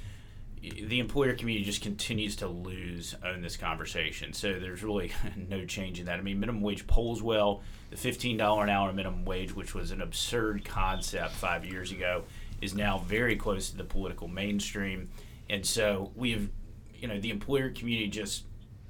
the 0.61 0.99
employer 0.99 1.33
community 1.33 1.63
just 1.63 1.81
continues 1.81 2.35
to 2.37 2.47
lose 2.47 3.15
on 3.23 3.41
this 3.41 3.55
conversation. 3.55 4.33
So 4.33 4.59
there's 4.59 4.83
really 4.83 5.11
no 5.49 5.65
change 5.65 5.99
in 5.99 6.07
that. 6.07 6.19
I 6.19 6.21
mean, 6.21 6.39
minimum 6.39 6.61
wage 6.61 6.87
polls 6.87 7.21
well. 7.21 7.61
The 7.91 7.95
$15 7.95 8.63
an 8.63 8.69
hour 8.69 8.91
minimum 8.91 9.23
wage, 9.23 9.55
which 9.55 9.73
was 9.73 9.91
an 9.91 10.01
absurd 10.01 10.65
concept 10.65 11.33
five 11.33 11.65
years 11.65 11.91
ago, 11.91 12.23
is 12.61 12.73
now 12.75 12.99
very 12.99 13.35
close 13.35 13.69
to 13.69 13.77
the 13.77 13.83
political 13.83 14.27
mainstream. 14.27 15.09
And 15.49 15.65
so 15.65 16.11
we 16.15 16.31
have, 16.31 16.49
you 16.95 17.07
know, 17.07 17.19
the 17.19 17.29
employer 17.29 17.69
community 17.69 18.07
just, 18.07 18.45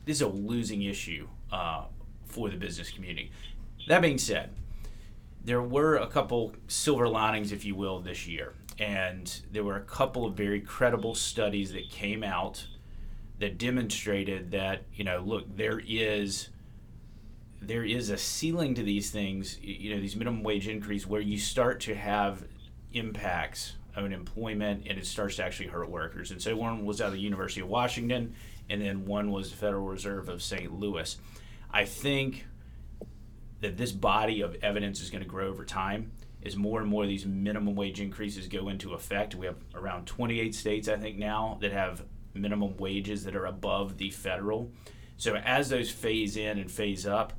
this 0.05 0.17
is 0.17 0.21
a 0.21 0.27
losing 0.27 0.83
issue 0.83 1.27
uh, 1.51 1.85
for 2.25 2.49
the 2.49 2.57
business 2.57 2.89
community. 2.89 3.31
That 3.87 4.01
being 4.01 4.17
said, 4.17 4.51
there 5.43 5.61
were 5.61 5.95
a 5.95 6.07
couple 6.07 6.53
silver 6.67 7.07
linings, 7.07 7.51
if 7.51 7.63
you 7.65 7.75
will, 7.75 7.99
this 7.99 8.27
year. 8.27 8.53
And 8.77 9.41
there 9.51 9.63
were 9.63 9.77
a 9.77 9.81
couple 9.81 10.25
of 10.25 10.35
very 10.35 10.61
credible 10.61 11.15
studies 11.15 11.73
that 11.73 11.89
came 11.89 12.23
out 12.23 12.65
that 13.39 13.57
demonstrated 13.57 14.51
that, 14.51 14.83
you 14.93 15.03
know, 15.03 15.21
look, 15.25 15.55
there 15.55 15.81
is 15.85 16.49
there 17.61 17.83
is 17.83 18.09
a 18.09 18.17
ceiling 18.17 18.73
to 18.73 18.83
these 18.83 19.11
things, 19.11 19.59
you 19.61 19.93
know, 19.93 19.99
these 19.99 20.15
minimum 20.15 20.43
wage 20.43 20.67
increase 20.67 21.05
where 21.05 21.19
you 21.21 21.37
start 21.37 21.81
to 21.81 21.93
have 21.93 22.45
impacts 22.93 23.75
on 23.95 24.13
employment 24.13 24.85
and 24.87 24.97
it 24.97 25.05
starts 25.05 25.37
to 25.37 25.43
actually 25.43 25.67
hurt 25.67 25.89
workers. 25.89 26.31
And 26.31 26.41
so 26.41 26.55
one 26.55 26.85
was 26.85 27.01
out 27.01 27.07
of 27.07 27.13
the 27.13 27.19
University 27.19 27.61
of 27.61 27.67
Washington 27.67 28.35
and 28.69 28.81
then 28.81 29.05
one 29.05 29.31
was 29.31 29.49
the 29.49 29.57
Federal 29.57 29.85
Reserve 29.85 30.29
of 30.29 30.41
St. 30.41 30.77
Louis. 30.79 31.17
I 31.71 31.85
think 31.85 32.45
that 33.61 33.77
this 33.77 33.91
body 33.91 34.41
of 34.41 34.55
evidence 34.61 35.01
is 35.01 35.09
going 35.09 35.23
to 35.23 35.29
grow 35.29 35.47
over 35.47 35.65
time 35.65 36.11
as 36.45 36.55
more 36.55 36.79
and 36.79 36.89
more 36.89 37.03
of 37.03 37.09
these 37.09 37.25
minimum 37.25 37.75
wage 37.75 37.99
increases 37.99 38.47
go 38.47 38.69
into 38.69 38.93
effect. 38.93 39.35
We 39.35 39.45
have 39.45 39.57
around 39.75 40.05
28 40.05 40.55
states, 40.55 40.87
I 40.87 40.95
think, 40.95 41.17
now 41.17 41.57
that 41.61 41.73
have 41.73 42.03
minimum 42.33 42.77
wages 42.77 43.25
that 43.25 43.35
are 43.35 43.47
above 43.47 43.97
the 43.97 44.09
federal. 44.11 44.71
So 45.17 45.35
as 45.35 45.69
those 45.69 45.89
phase 45.89 46.37
in 46.37 46.57
and 46.59 46.71
phase 46.71 47.05
up, 47.05 47.33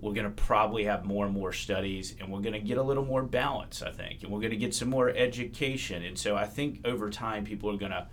we're 0.00 0.14
going 0.14 0.24
to 0.24 0.30
probably 0.30 0.84
have 0.84 1.04
more 1.04 1.26
and 1.26 1.34
more 1.34 1.52
studies 1.52 2.16
and 2.18 2.32
we're 2.32 2.40
going 2.40 2.54
to 2.54 2.60
get 2.60 2.78
a 2.78 2.82
little 2.82 3.04
more 3.04 3.22
balance, 3.22 3.82
I 3.82 3.90
think, 3.90 4.22
and 4.22 4.32
we're 4.32 4.40
going 4.40 4.50
to 4.50 4.56
get 4.56 4.74
some 4.74 4.88
more 4.88 5.10
education. 5.10 6.02
And 6.02 6.18
so 6.18 6.36
I 6.36 6.46
think 6.46 6.80
over 6.86 7.10
time, 7.10 7.44
people 7.44 7.70
are 7.70 7.76
going 7.76 7.92
to 7.92 8.06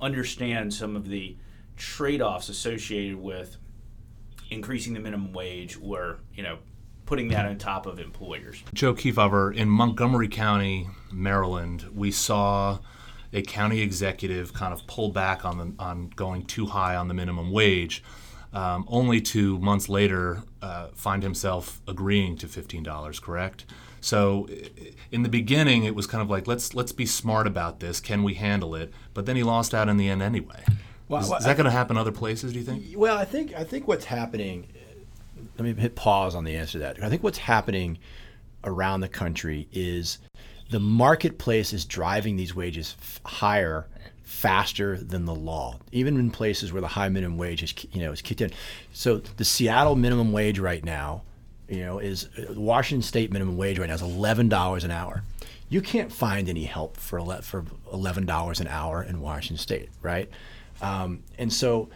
understand 0.00 0.72
some 0.72 0.94
of 0.94 1.08
the 1.08 1.36
trade 1.76 2.22
offs 2.22 2.48
associated 2.48 3.16
with 3.16 3.56
increasing 4.50 4.94
the 4.94 5.00
minimum 5.00 5.32
wage 5.32 5.76
or, 5.82 6.18
you 6.34 6.42
know, 6.42 6.58
putting 7.06 7.28
that 7.28 7.46
on 7.46 7.58
top 7.58 7.86
of 7.86 7.98
employers. 7.98 8.62
Joe 8.72 8.94
Kefauver, 8.94 9.54
in 9.54 9.68
Montgomery 9.68 10.28
County, 10.28 10.88
Maryland, 11.12 11.86
we 11.94 12.10
saw 12.10 12.78
a 13.32 13.42
county 13.42 13.80
executive 13.80 14.54
kind 14.54 14.72
of 14.72 14.86
pull 14.86 15.10
back 15.10 15.44
on 15.44 15.58
the, 15.58 15.82
on 15.82 16.08
going 16.10 16.46
too 16.46 16.66
high 16.66 16.94
on 16.94 17.08
the 17.08 17.14
minimum 17.14 17.50
wage, 17.50 18.02
um, 18.54 18.84
only 18.88 19.20
to 19.20 19.58
months 19.58 19.88
later 19.88 20.42
uh, 20.62 20.88
find 20.94 21.22
himself 21.22 21.82
agreeing 21.86 22.36
to 22.38 22.48
fifteen 22.48 22.82
dollars. 22.82 23.20
Correct. 23.20 23.66
So, 24.00 24.48
in 25.10 25.22
the 25.22 25.30
beginning, 25.30 25.84
it 25.84 25.94
was 25.94 26.06
kind 26.06 26.22
of 26.22 26.30
like 26.30 26.46
let's 26.46 26.74
let's 26.74 26.92
be 26.92 27.06
smart 27.06 27.46
about 27.46 27.80
this. 27.80 28.00
Can 28.00 28.22
we 28.22 28.34
handle 28.34 28.74
it? 28.74 28.92
But 29.12 29.26
then 29.26 29.36
he 29.36 29.42
lost 29.42 29.74
out 29.74 29.88
in 29.88 29.96
the 29.96 30.08
end 30.08 30.22
anyway. 30.22 30.64
Well, 31.08 31.20
is, 31.20 31.28
well, 31.28 31.38
is 31.38 31.44
that 31.44 31.56
going 31.56 31.66
to 31.66 31.70
happen 31.70 31.96
other 31.96 32.12
places? 32.12 32.52
Do 32.52 32.58
you 32.58 32.64
think? 32.64 32.84
Well, 32.96 33.16
I 33.16 33.24
think 33.24 33.54
I 33.54 33.64
think 33.64 33.88
what's 33.88 34.04
happening. 34.04 34.68
Let 35.58 35.64
me 35.64 35.72
hit 35.74 35.94
pause 35.94 36.34
on 36.34 36.44
the 36.44 36.56
answer 36.56 36.72
to 36.72 36.78
that. 36.80 37.02
I 37.02 37.08
think 37.08 37.22
what's 37.22 37.38
happening 37.38 37.98
around 38.64 39.00
the 39.00 39.08
country 39.08 39.68
is 39.72 40.18
the 40.70 40.80
marketplace 40.80 41.72
is 41.72 41.84
driving 41.84 42.36
these 42.36 42.54
wages 42.54 42.96
f- 42.98 43.20
higher 43.24 43.86
faster 44.24 44.96
than 44.96 45.26
the 45.26 45.34
law, 45.34 45.78
even 45.92 46.18
in 46.18 46.30
places 46.30 46.72
where 46.72 46.80
the 46.80 46.88
high 46.88 47.08
minimum 47.08 47.38
wage 47.38 47.62
is 47.62 47.74
you 47.92 48.00
know 48.00 48.12
is 48.12 48.22
kicked 48.22 48.40
in. 48.40 48.50
So 48.92 49.18
the 49.18 49.44
Seattle 49.44 49.96
minimum 49.96 50.32
wage 50.32 50.58
right 50.58 50.84
now, 50.84 51.22
you 51.68 51.84
know, 51.84 51.98
is 51.98 52.28
uh, 52.38 52.54
Washington 52.54 53.02
State 53.02 53.32
minimum 53.32 53.56
wage 53.56 53.78
right 53.78 53.88
now 53.88 53.94
is 53.94 54.02
eleven 54.02 54.48
dollars 54.48 54.84
an 54.84 54.90
hour. 54.90 55.22
You 55.68 55.80
can't 55.80 56.12
find 56.12 56.48
any 56.48 56.64
help 56.64 56.96
for 56.96 57.20
for 57.42 57.64
eleven 57.92 58.26
dollars 58.26 58.60
an 58.60 58.66
hour 58.66 59.02
in 59.02 59.20
Washington 59.20 59.58
State, 59.58 59.90
right? 60.02 60.28
Um, 60.80 61.22
and 61.38 61.52
so 61.52 61.88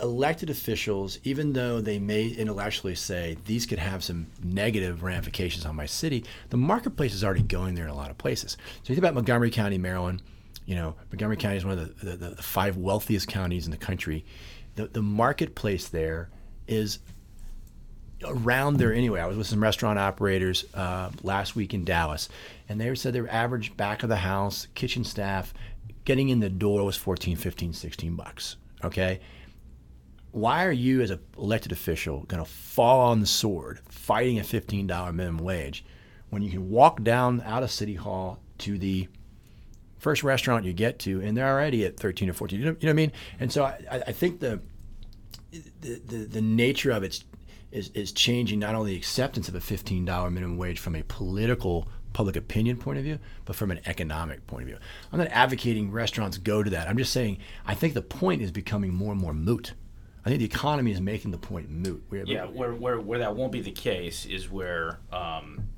elected 0.00 0.48
officials, 0.50 1.18
even 1.24 1.52
though 1.52 1.80
they 1.80 1.98
may 1.98 2.28
intellectually 2.28 2.94
say 2.94 3.36
these 3.46 3.66
could 3.66 3.78
have 3.78 4.04
some 4.04 4.26
negative 4.42 5.02
ramifications 5.02 5.66
on 5.66 5.74
my 5.74 5.86
city, 5.86 6.24
the 6.50 6.56
marketplace 6.56 7.14
is 7.14 7.24
already 7.24 7.42
going 7.42 7.74
there 7.74 7.84
in 7.84 7.90
a 7.90 7.96
lot 7.96 8.10
of 8.10 8.18
places. 8.18 8.52
So 8.52 8.92
you 8.92 8.94
think 8.94 8.98
about 8.98 9.14
Montgomery 9.14 9.50
County, 9.50 9.78
Maryland. 9.78 10.22
You 10.68 10.74
know, 10.74 10.96
Montgomery 11.10 11.38
County 11.38 11.56
is 11.56 11.64
one 11.64 11.78
of 11.78 12.00
the, 12.00 12.16
the, 12.16 12.26
the 12.34 12.42
five 12.42 12.76
wealthiest 12.76 13.26
counties 13.26 13.64
in 13.64 13.70
the 13.70 13.78
country. 13.78 14.26
The, 14.74 14.86
the 14.86 15.00
marketplace 15.00 15.88
there 15.88 16.28
is 16.66 16.98
around 18.22 18.76
there 18.76 18.92
anyway. 18.92 19.20
I 19.20 19.26
was 19.26 19.38
with 19.38 19.46
some 19.46 19.62
restaurant 19.62 19.98
operators 19.98 20.66
uh, 20.74 21.10
last 21.22 21.56
week 21.56 21.72
in 21.72 21.86
Dallas, 21.86 22.28
and 22.68 22.78
they 22.78 22.94
said 22.96 23.14
their 23.14 23.32
average 23.32 23.78
back 23.78 24.02
of 24.02 24.10
the 24.10 24.16
house 24.16 24.68
kitchen 24.74 25.04
staff 25.04 25.54
getting 26.04 26.28
in 26.28 26.40
the 26.40 26.50
door 26.50 26.84
was 26.84 26.96
14, 26.96 27.36
15, 27.36 27.72
16 27.72 28.14
bucks. 28.14 28.56
Okay. 28.84 29.20
Why 30.32 30.66
are 30.66 30.72
you, 30.72 31.00
as 31.00 31.08
an 31.08 31.20
elected 31.38 31.72
official, 31.72 32.24
going 32.24 32.44
to 32.44 32.50
fall 32.50 33.00
on 33.00 33.20
the 33.20 33.26
sword 33.26 33.80
fighting 33.88 34.38
a 34.38 34.42
$15 34.42 35.14
minimum 35.14 35.42
wage 35.42 35.82
when 36.28 36.42
you 36.42 36.50
can 36.50 36.68
walk 36.68 37.02
down 37.02 37.40
out 37.46 37.62
of 37.62 37.70
City 37.70 37.94
Hall 37.94 38.38
to 38.58 38.76
the 38.76 39.08
first 39.98 40.22
restaurant 40.22 40.64
you 40.64 40.72
get 40.72 40.98
to, 41.00 41.20
and 41.20 41.36
they're 41.36 41.48
already 41.48 41.84
at 41.84 41.96
13 41.96 42.30
or 42.30 42.32
14? 42.32 42.58
You 42.58 42.64
know, 42.66 42.70
you 42.72 42.86
know 42.86 42.88
what 42.88 42.90
I 42.90 42.94
mean? 42.94 43.12
And 43.40 43.52
so 43.52 43.64
I, 43.64 43.78
I 43.90 44.12
think 44.12 44.40
the, 44.40 44.60
the, 45.80 46.00
the, 46.06 46.16
the 46.24 46.40
nature 46.40 46.90
of 46.90 47.02
it 47.02 47.22
is, 47.72 47.90
is 47.90 48.12
changing 48.12 48.58
not 48.58 48.74
only 48.74 48.92
the 48.92 48.96
acceptance 48.96 49.48
of 49.48 49.54
a 49.54 49.60
$15 49.60 50.32
minimum 50.32 50.56
wage 50.56 50.78
from 50.78 50.94
a 50.94 51.02
political 51.02 51.88
public 52.12 52.36
opinion 52.36 52.76
point 52.76 52.98
of 52.98 53.04
view, 53.04 53.18
but 53.44 53.54
from 53.54 53.70
an 53.70 53.80
economic 53.86 54.46
point 54.46 54.62
of 54.62 54.68
view. 54.68 54.78
I'm 55.12 55.18
not 55.18 55.28
advocating 55.28 55.90
restaurants 55.90 56.38
go 56.38 56.62
to 56.62 56.70
that. 56.70 56.88
I'm 56.88 56.96
just 56.96 57.12
saying 57.12 57.38
I 57.66 57.74
think 57.74 57.94
the 57.94 58.02
point 58.02 58.42
is 58.42 58.50
becoming 58.50 58.94
more 58.94 59.12
and 59.12 59.20
more 59.20 59.34
moot. 59.34 59.74
I 60.24 60.30
think 60.30 60.40
the 60.40 60.46
economy 60.46 60.92
is 60.92 61.00
making 61.00 61.30
the 61.30 61.38
point 61.38 61.70
moot. 61.70 62.02
We're, 62.10 62.24
Yeah, 62.24 62.44
where, 62.46 62.74
where, 62.74 63.00
where 63.00 63.18
that 63.20 63.36
won't 63.36 63.52
be 63.52 63.60
the 63.60 63.70
case 63.70 64.26
is 64.26 64.50
where 64.50 64.98
um, 65.12 65.68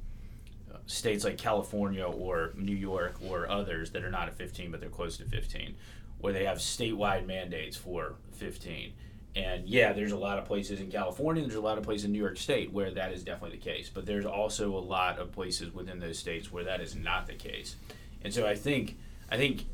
states 0.91 1.25
like 1.25 1.39
California 1.39 2.05
or 2.05 2.53
New 2.57 2.75
York 2.75 3.15
or 3.25 3.49
others 3.49 3.91
that 3.93 4.05
are 4.05 4.11
not 4.11 4.27
at 4.29 4.35
15 4.35 4.71
but 4.71 4.81
they're 4.81 4.89
close 4.89 5.17
to 5.19 5.25
15, 5.25 5.77
where 6.19 6.33
they 6.33 6.45
have 6.45 6.59
statewide 6.59 7.27
mandates 7.27 7.77
for 7.77 8.17
15. 8.33 8.93
And 9.37 9.69
yeah, 9.69 9.93
there's 9.93 10.11
a 10.11 10.17
lot 10.17 10.39
of 10.39 10.45
places 10.45 10.81
in 10.81 10.91
California, 10.91 11.43
there's 11.43 11.55
a 11.55 11.61
lot 11.61 11.79
of 11.79 11.85
places 11.85 12.07
in 12.07 12.13
New 12.13 12.19
York 12.19 12.37
State 12.37 12.73
where 12.73 12.91
that 12.91 13.13
is 13.13 13.23
definitely 13.23 13.57
the 13.59 13.65
case. 13.65 13.89
But 13.89 14.05
there's 14.05 14.27
also 14.27 14.77
a 14.77 14.81
lot 14.81 15.19
of 15.19 15.31
places 15.31 15.73
within 15.73 16.01
those 16.01 16.19
states 16.19 16.51
where 16.51 16.65
that 16.65 16.81
is 16.81 16.97
not 16.97 17.29
the 17.29 17.35
case. 17.35 17.77
And 18.23 18.35
so 18.35 18.47
I 18.47 18.57
think 18.57 18.99
I 19.31 19.37
think 19.37 19.67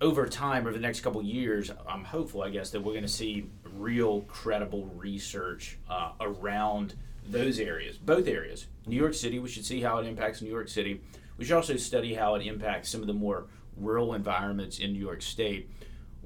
over 0.00 0.26
time, 0.26 0.62
over 0.66 0.72
the 0.72 0.80
next 0.80 1.00
couple 1.00 1.22
years, 1.22 1.70
I'm 1.88 2.04
hopeful, 2.04 2.42
I 2.42 2.50
guess, 2.50 2.70
that 2.70 2.80
we're 2.80 2.92
going 2.92 3.02
to 3.02 3.08
see 3.08 3.46
real 3.74 4.22
credible 4.22 4.86
research 4.96 5.78
uh, 5.88 6.12
around 6.20 6.94
those 7.26 7.58
areas, 7.58 7.96
both 7.96 8.26
areas. 8.26 8.66
New 8.86 8.96
York 8.96 9.14
City, 9.14 9.38
we 9.38 9.48
should 9.48 9.64
see 9.64 9.80
how 9.80 9.98
it 9.98 10.06
impacts 10.06 10.42
New 10.42 10.50
York 10.50 10.68
City. 10.68 11.00
We 11.36 11.44
should 11.44 11.56
also 11.56 11.76
study 11.76 12.14
how 12.14 12.34
it 12.34 12.46
impacts 12.46 12.88
some 12.88 13.00
of 13.00 13.06
the 13.06 13.12
more 13.12 13.46
rural 13.76 14.14
environments 14.14 14.78
in 14.78 14.92
New 14.92 14.98
York 14.98 15.22
State 15.22 15.68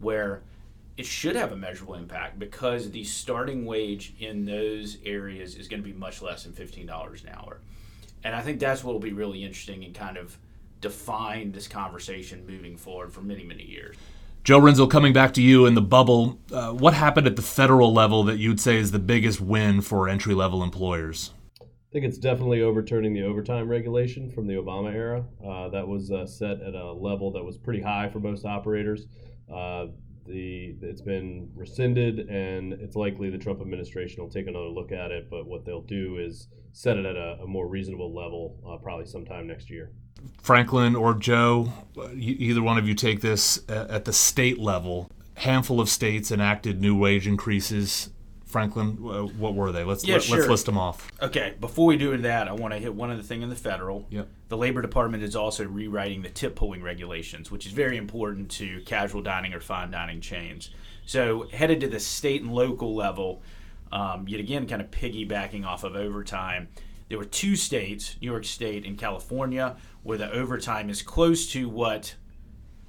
where 0.00 0.42
it 0.96 1.06
should 1.06 1.36
have 1.36 1.52
a 1.52 1.56
measurable 1.56 1.94
impact 1.94 2.38
because 2.38 2.90
the 2.90 3.04
starting 3.04 3.66
wage 3.66 4.14
in 4.18 4.44
those 4.44 4.98
areas 5.04 5.54
is 5.54 5.68
going 5.68 5.82
to 5.82 5.86
be 5.86 5.96
much 5.96 6.22
less 6.22 6.44
than 6.44 6.52
$15 6.52 7.22
an 7.22 7.30
hour. 7.34 7.60
And 8.24 8.34
I 8.34 8.40
think 8.40 8.58
that's 8.58 8.82
what 8.82 8.92
will 8.92 9.00
be 9.00 9.12
really 9.12 9.44
interesting 9.44 9.84
and 9.84 9.94
kind 9.94 10.16
of 10.16 10.36
define 10.80 11.52
this 11.52 11.68
conversation 11.68 12.46
moving 12.46 12.76
forward 12.76 13.12
for 13.12 13.20
many, 13.20 13.44
many 13.44 13.64
years. 13.64 13.96
Joe 14.46 14.60
Rinzel, 14.60 14.88
coming 14.88 15.12
back 15.12 15.34
to 15.34 15.42
you 15.42 15.66
in 15.66 15.74
the 15.74 15.82
bubble, 15.82 16.38
uh, 16.52 16.70
what 16.70 16.94
happened 16.94 17.26
at 17.26 17.34
the 17.34 17.42
federal 17.42 17.92
level 17.92 18.22
that 18.22 18.38
you 18.38 18.48
would 18.50 18.60
say 18.60 18.76
is 18.76 18.92
the 18.92 19.00
biggest 19.00 19.40
win 19.40 19.80
for 19.80 20.08
entry 20.08 20.34
level 20.34 20.62
employers? 20.62 21.32
I 21.60 21.64
think 21.92 22.04
it's 22.04 22.16
definitely 22.16 22.62
overturning 22.62 23.12
the 23.12 23.24
overtime 23.24 23.68
regulation 23.68 24.30
from 24.30 24.46
the 24.46 24.54
Obama 24.54 24.94
era. 24.94 25.24
Uh, 25.44 25.70
that 25.70 25.88
was 25.88 26.12
uh, 26.12 26.26
set 26.26 26.60
at 26.60 26.76
a 26.76 26.92
level 26.92 27.32
that 27.32 27.42
was 27.42 27.58
pretty 27.58 27.82
high 27.82 28.08
for 28.08 28.20
most 28.20 28.44
operators. 28.44 29.08
Uh, 29.52 29.86
the 30.26 30.76
it's 30.80 31.02
been 31.02 31.50
rescinded, 31.56 32.28
and 32.28 32.72
it's 32.74 32.94
likely 32.94 33.30
the 33.30 33.38
Trump 33.38 33.60
administration 33.60 34.22
will 34.22 34.30
take 34.30 34.46
another 34.46 34.68
look 34.68 34.92
at 34.92 35.10
it. 35.10 35.28
But 35.28 35.48
what 35.48 35.64
they'll 35.64 35.82
do 35.82 36.18
is 36.18 36.46
set 36.70 36.96
it 36.96 37.04
at 37.04 37.16
a, 37.16 37.40
a 37.42 37.46
more 37.48 37.66
reasonable 37.66 38.14
level, 38.14 38.60
uh, 38.64 38.76
probably 38.80 39.06
sometime 39.06 39.48
next 39.48 39.70
year. 39.70 39.90
Franklin 40.42 40.94
or 40.94 41.14
Joe, 41.14 41.72
either 42.14 42.62
one 42.62 42.78
of 42.78 42.86
you 42.86 42.94
take 42.94 43.20
this 43.20 43.62
at 43.68 44.04
the 44.04 44.12
state 44.12 44.58
level. 44.58 45.10
Handful 45.34 45.80
of 45.80 45.88
states 45.88 46.30
enacted 46.30 46.80
new 46.80 46.96
wage 46.96 47.26
increases. 47.26 48.10
Franklin, 48.46 48.92
what 49.38 49.54
were 49.54 49.72
they? 49.72 49.84
Let's 49.84 50.06
Yeah, 50.06 50.14
let, 50.14 50.22
sure. 50.22 50.36
let's 50.38 50.48
list 50.48 50.66
them 50.66 50.78
off. 50.78 51.10
Okay, 51.20 51.54
before 51.60 51.86
we 51.86 51.96
do 51.96 52.16
that, 52.16 52.48
I 52.48 52.52
want 52.52 52.72
to 52.72 52.80
hit 52.80 52.94
one 52.94 53.10
other 53.10 53.22
thing 53.22 53.42
in 53.42 53.50
the 53.50 53.56
federal. 53.56 54.06
Yep. 54.08 54.28
The 54.48 54.56
Labor 54.56 54.80
Department 54.80 55.24
is 55.24 55.34
also 55.34 55.66
rewriting 55.66 56.22
the 56.22 56.30
tip 56.30 56.54
pooling 56.54 56.82
regulations, 56.82 57.50
which 57.50 57.66
is 57.66 57.72
very 57.72 57.96
important 57.96 58.50
to 58.52 58.80
casual 58.86 59.20
dining 59.20 59.52
or 59.52 59.60
fine 59.60 59.90
dining 59.90 60.20
chains. 60.20 60.70
So, 61.04 61.48
headed 61.52 61.80
to 61.80 61.88
the 61.88 62.00
state 62.00 62.42
and 62.42 62.52
local 62.52 62.94
level, 62.94 63.42
um, 63.92 64.26
yet 64.28 64.40
again, 64.40 64.66
kind 64.66 64.80
of 64.80 64.90
piggybacking 64.90 65.66
off 65.66 65.84
of 65.84 65.94
overtime, 65.96 66.68
there 67.08 67.18
were 67.18 67.24
two 67.24 67.56
states, 67.56 68.16
New 68.20 68.30
York 68.30 68.44
State 68.44 68.84
and 68.84 68.98
California, 68.98 69.76
where 70.06 70.16
the 70.16 70.30
overtime 70.30 70.88
is 70.88 71.02
close 71.02 71.50
to 71.50 71.68
what 71.68 72.14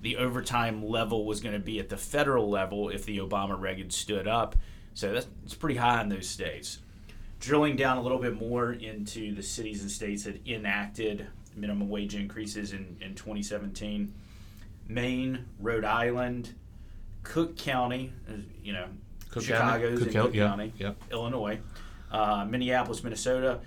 the 0.02 0.18
overtime 0.18 0.86
level 0.86 1.26
was 1.26 1.40
going 1.40 1.54
to 1.54 1.60
be 1.60 1.80
at 1.80 1.90
the 1.90 1.98
federal 1.98 2.48
level 2.48 2.90
if 2.90 3.06
the 3.06 3.18
Obama 3.18 3.60
reg 3.60 3.80
had 3.80 3.92
stood 3.92 4.28
up. 4.28 4.56
So 4.94 5.14
that's 5.14 5.26
it's 5.44 5.56
pretty 5.56 5.78
high 5.78 6.00
in 6.02 6.10
those 6.10 6.30
states. 6.30 6.78
Drilling 7.40 7.76
down 7.76 7.98
a 7.98 8.02
little 8.02 8.20
bit 8.20 8.40
more 8.40 8.72
into 8.72 9.34
the 9.34 9.42
cities 9.42 9.82
and 9.82 9.90
states 9.90 10.26
that 10.26 10.48
enacted 10.48 11.26
minimum 11.56 11.90
wage 11.90 12.14
increases 12.14 12.72
in, 12.72 12.98
in 13.02 13.16
2017 13.16 14.14
Maine, 14.88 15.44
Rhode 15.60 15.86
Island, 15.86 16.54
Cook 17.24 17.58
County, 17.58 18.14
uh, 18.30 18.34
you 18.64 18.74
know, 18.74 18.86
Cook 19.32 19.44
Chicago's 19.44 20.00
County, 20.00 20.06
Cook 20.06 20.08
in 20.08 20.14
County, 20.14 20.28
Cook 20.28 20.36
yeah, 20.36 20.48
County, 20.48 20.74
yeah. 20.78 20.92
Illinois, 21.12 21.60
uh, 22.12 22.46
Minneapolis, 22.48 23.04
Minnesota, 23.04 23.60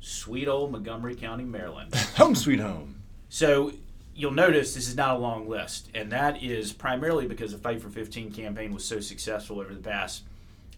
sweet 0.00 0.48
old 0.48 0.72
Montgomery 0.72 1.14
County, 1.14 1.44
Maryland. 1.44 1.94
home 2.16 2.34
sweet 2.34 2.60
home. 2.60 3.02
So 3.28 3.72
you'll 4.14 4.32
notice 4.32 4.74
this 4.74 4.88
is 4.88 4.96
not 4.96 5.16
a 5.16 5.18
long 5.18 5.48
list, 5.48 5.88
and 5.94 6.10
that 6.12 6.42
is 6.42 6.72
primarily 6.72 7.26
because 7.26 7.52
the 7.52 7.58
Fight 7.58 7.80
for 7.80 7.88
15 7.88 8.32
campaign 8.32 8.74
was 8.74 8.84
so 8.84 9.00
successful 9.00 9.60
over 9.60 9.74
the 9.74 9.80
past 9.80 10.24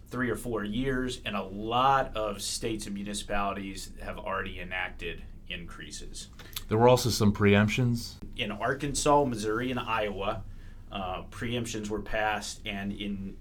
three 0.09 0.29
or 0.29 0.35
four 0.35 0.63
years, 0.63 1.21
and 1.25 1.35
a 1.35 1.43
lot 1.43 2.15
of 2.15 2.41
states 2.41 2.85
and 2.85 2.93
municipalities 2.93 3.89
have 4.01 4.19
already 4.19 4.59
enacted 4.59 5.23
increases. 5.49 6.27
There 6.69 6.77
were 6.77 6.87
also 6.87 7.09
some 7.09 7.33
preemptions. 7.33 8.13
In 8.37 8.51
Arkansas, 8.51 9.25
Missouri, 9.25 9.71
and 9.71 9.79
Iowa, 9.79 10.43
uh, 10.91 11.23
preemptions 11.31 11.89
were 11.89 12.01
passed, 12.01 12.61
and 12.65 12.91
in, 12.93 13.35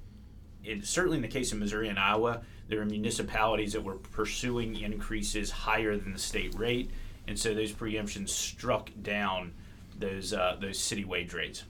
in 0.65 0.83
certainly 0.83 1.19
in 1.19 1.23
the 1.23 1.29
case 1.29 1.53
of 1.53 1.59
Missouri 1.59 1.89
and 1.89 1.99
Iowa, 1.99 2.41
there 2.73 2.81
were 2.81 2.87
municipalities 2.87 3.75
that 3.75 3.85
were 3.85 3.97
pursuing 3.97 4.81
increases 4.81 5.51
higher 5.51 5.95
than 5.99 6.15
the 6.15 6.19
state 6.19 6.55
rate, 6.55 6.91
and 7.29 7.39
so 7.39 7.53
those 7.53 7.71
preemptions 7.71 8.31
struck 8.31 8.89
down 9.03 9.53
those 9.99 10.33
uh, 10.33 10.57
those 10.59 10.79
city 10.79 11.05
wage 11.05 11.35
rates. 11.35 11.65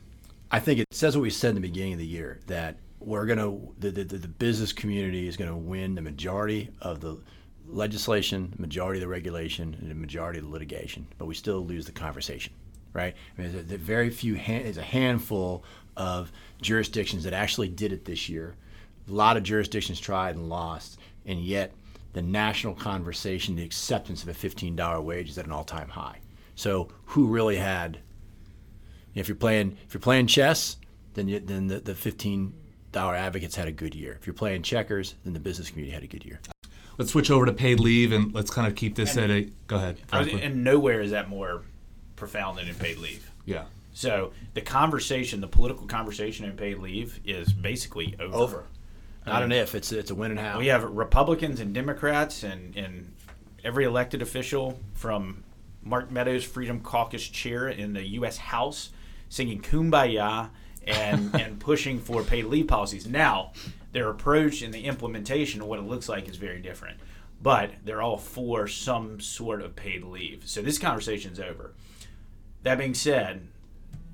I 0.52 0.60
think 0.60 0.78
it 0.78 0.86
says 0.92 1.16
what 1.16 1.22
we 1.22 1.30
said 1.30 1.48
in 1.48 1.54
the 1.56 1.60
beginning 1.60 1.94
of 1.94 1.98
the 1.98 2.06
year 2.06 2.38
that 2.46 2.76
we're 3.00 3.26
going 3.26 3.40
to 3.40 3.74
the, 3.80 3.90
the, 3.90 4.04
the 4.04 4.28
business 4.28 4.72
community 4.72 5.26
is 5.26 5.36
going 5.36 5.50
to 5.50 5.56
win 5.56 5.96
the 5.96 6.02
majority 6.02 6.70
of 6.80 7.00
the 7.00 7.18
legislation, 7.66 8.54
majority 8.56 8.98
of 8.98 9.00
the 9.00 9.08
regulation, 9.08 9.76
and 9.80 9.90
the 9.90 9.96
majority 9.96 10.38
of 10.38 10.44
the 10.44 10.52
litigation, 10.52 11.04
but 11.18 11.26
we 11.26 11.34
still 11.34 11.66
lose 11.66 11.84
the 11.84 11.90
conversation, 11.90 12.52
right? 12.92 13.16
I 13.36 13.42
mean, 13.42 13.50
there's 13.50 13.72
a, 13.72 13.76
very 13.76 14.10
few. 14.10 14.36
hand, 14.36 14.66
There's 14.66 14.76
a 14.76 14.82
handful 14.82 15.64
of 15.96 16.30
jurisdictions 16.60 17.24
that 17.24 17.32
actually 17.32 17.70
did 17.70 17.92
it 17.92 18.04
this 18.04 18.28
year. 18.28 18.54
A 19.08 19.12
lot 19.12 19.36
of 19.36 19.42
jurisdictions 19.42 20.00
tried 20.00 20.36
and 20.36 20.48
lost, 20.48 20.98
and 21.26 21.40
yet 21.40 21.72
the 22.12 22.22
national 22.22 22.74
conversation, 22.74 23.56
the 23.56 23.64
acceptance 23.64 24.22
of 24.22 24.28
a 24.28 24.32
$15 24.32 25.02
wage 25.02 25.30
is 25.30 25.38
at 25.38 25.46
an 25.46 25.52
all-time 25.52 25.88
high. 25.88 26.18
So, 26.54 26.88
who 27.06 27.26
really 27.26 27.56
had? 27.56 27.98
If 29.14 29.28
you're 29.28 29.36
playing, 29.36 29.76
if 29.86 29.94
you're 29.94 30.00
playing 30.00 30.26
chess, 30.26 30.76
then 31.14 31.28
you, 31.28 31.40
then 31.40 31.66
the, 31.66 31.80
the 31.80 31.94
15 31.94 32.52
dollar 32.92 33.14
advocates 33.14 33.56
had 33.56 33.68
a 33.68 33.72
good 33.72 33.94
year. 33.94 34.16
If 34.20 34.26
you're 34.26 34.34
playing 34.34 34.62
checkers, 34.62 35.14
then 35.24 35.32
the 35.32 35.40
business 35.40 35.70
community 35.70 35.92
had 35.92 36.02
a 36.02 36.06
good 36.06 36.24
year. 36.24 36.40
Let's 36.98 37.10
switch 37.10 37.30
over 37.30 37.46
to 37.46 37.52
paid 37.52 37.80
leave 37.80 38.12
and 38.12 38.34
let's 38.34 38.50
kind 38.50 38.66
of 38.66 38.74
keep 38.74 38.94
this 38.94 39.16
and, 39.16 39.30
at 39.30 39.30
a. 39.30 39.50
Go 39.66 39.76
ahead. 39.76 39.98
And 40.12 40.62
nowhere 40.62 41.00
is 41.00 41.10
that 41.10 41.28
more 41.28 41.62
profound 42.16 42.58
than 42.58 42.68
in 42.68 42.74
paid 42.74 42.98
leave. 42.98 43.30
Yeah. 43.44 43.64
So 43.94 44.32
the 44.54 44.60
conversation, 44.60 45.40
the 45.40 45.48
political 45.48 45.86
conversation 45.86 46.44
in 46.44 46.56
paid 46.56 46.78
leave, 46.78 47.20
is 47.24 47.52
basically 47.52 48.14
over. 48.20 48.34
Over. 48.34 48.64
Not 49.26 49.42
an 49.42 49.52
um, 49.52 49.58
if. 49.58 49.74
It's 49.74 49.92
it's 49.92 50.10
a 50.10 50.14
win 50.14 50.32
and 50.32 50.40
how. 50.40 50.58
We 50.58 50.66
have 50.66 50.84
Republicans 50.84 51.60
and 51.60 51.74
Democrats 51.74 52.42
and 52.42 52.76
and 52.76 53.14
every 53.64 53.84
elected 53.84 54.22
official 54.22 54.80
from 54.94 55.44
Mark 55.82 56.10
Meadows, 56.10 56.44
Freedom 56.44 56.80
Caucus 56.80 57.26
chair 57.26 57.68
in 57.68 57.92
the 57.92 58.04
U.S. 58.08 58.36
House, 58.36 58.90
singing 59.28 59.60
"Kumbaya" 59.60 60.50
and 60.86 61.34
and 61.40 61.60
pushing 61.60 61.98
for 61.98 62.22
paid 62.22 62.46
leave 62.46 62.68
policies. 62.68 63.06
Now, 63.06 63.52
their 63.92 64.08
approach 64.10 64.62
and 64.62 64.72
the 64.72 64.84
implementation 64.84 65.60
of 65.60 65.66
what 65.66 65.78
it 65.78 65.82
looks 65.82 66.08
like 66.08 66.28
is 66.28 66.36
very 66.36 66.60
different, 66.60 66.98
but 67.40 67.70
they're 67.84 68.02
all 68.02 68.16
for 68.16 68.66
some 68.66 69.20
sort 69.20 69.62
of 69.62 69.76
paid 69.76 70.04
leave. 70.04 70.42
So 70.46 70.62
this 70.62 70.78
conversation's 70.78 71.38
over. 71.38 71.74
That 72.62 72.78
being 72.78 72.94
said, 72.94 73.48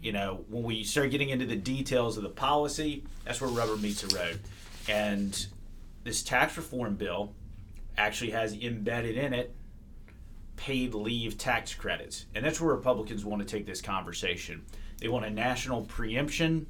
you 0.03 0.12
know 0.12 0.45
when 0.49 0.62
we 0.62 0.85
start 0.85 1.11
getting 1.11 1.31
into 1.31 1.47
the 1.47 1.57
details 1.57 2.17
of 2.17 2.23
the 2.23 2.29
policy, 2.29 3.05
that's 3.25 3.41
where 3.41 3.50
rubber 3.50 3.77
meets 3.77 4.03
the 4.03 4.15
road, 4.17 4.41
and 4.88 5.47
this 6.04 6.23
tax 6.23 6.57
reform 6.57 6.97
bill 6.97 7.35
actually 7.97 8.30
has 8.30 8.54
embedded 8.54 9.16
in 9.16 9.35
it 9.35 9.54
paid 10.57 10.92
leave 10.92 11.38
tax 11.38 11.75
credits. 11.75 12.26
And 12.35 12.45
that's 12.45 12.61
where 12.61 12.75
Republicans 12.75 13.25
want 13.25 13.40
to 13.40 13.47
take 13.47 13.64
this 13.64 13.80
conversation. 13.80 14.64
They 15.00 15.09
want 15.09 15.25
a 15.25 15.30
national 15.30 15.83
preemption. 15.83 16.66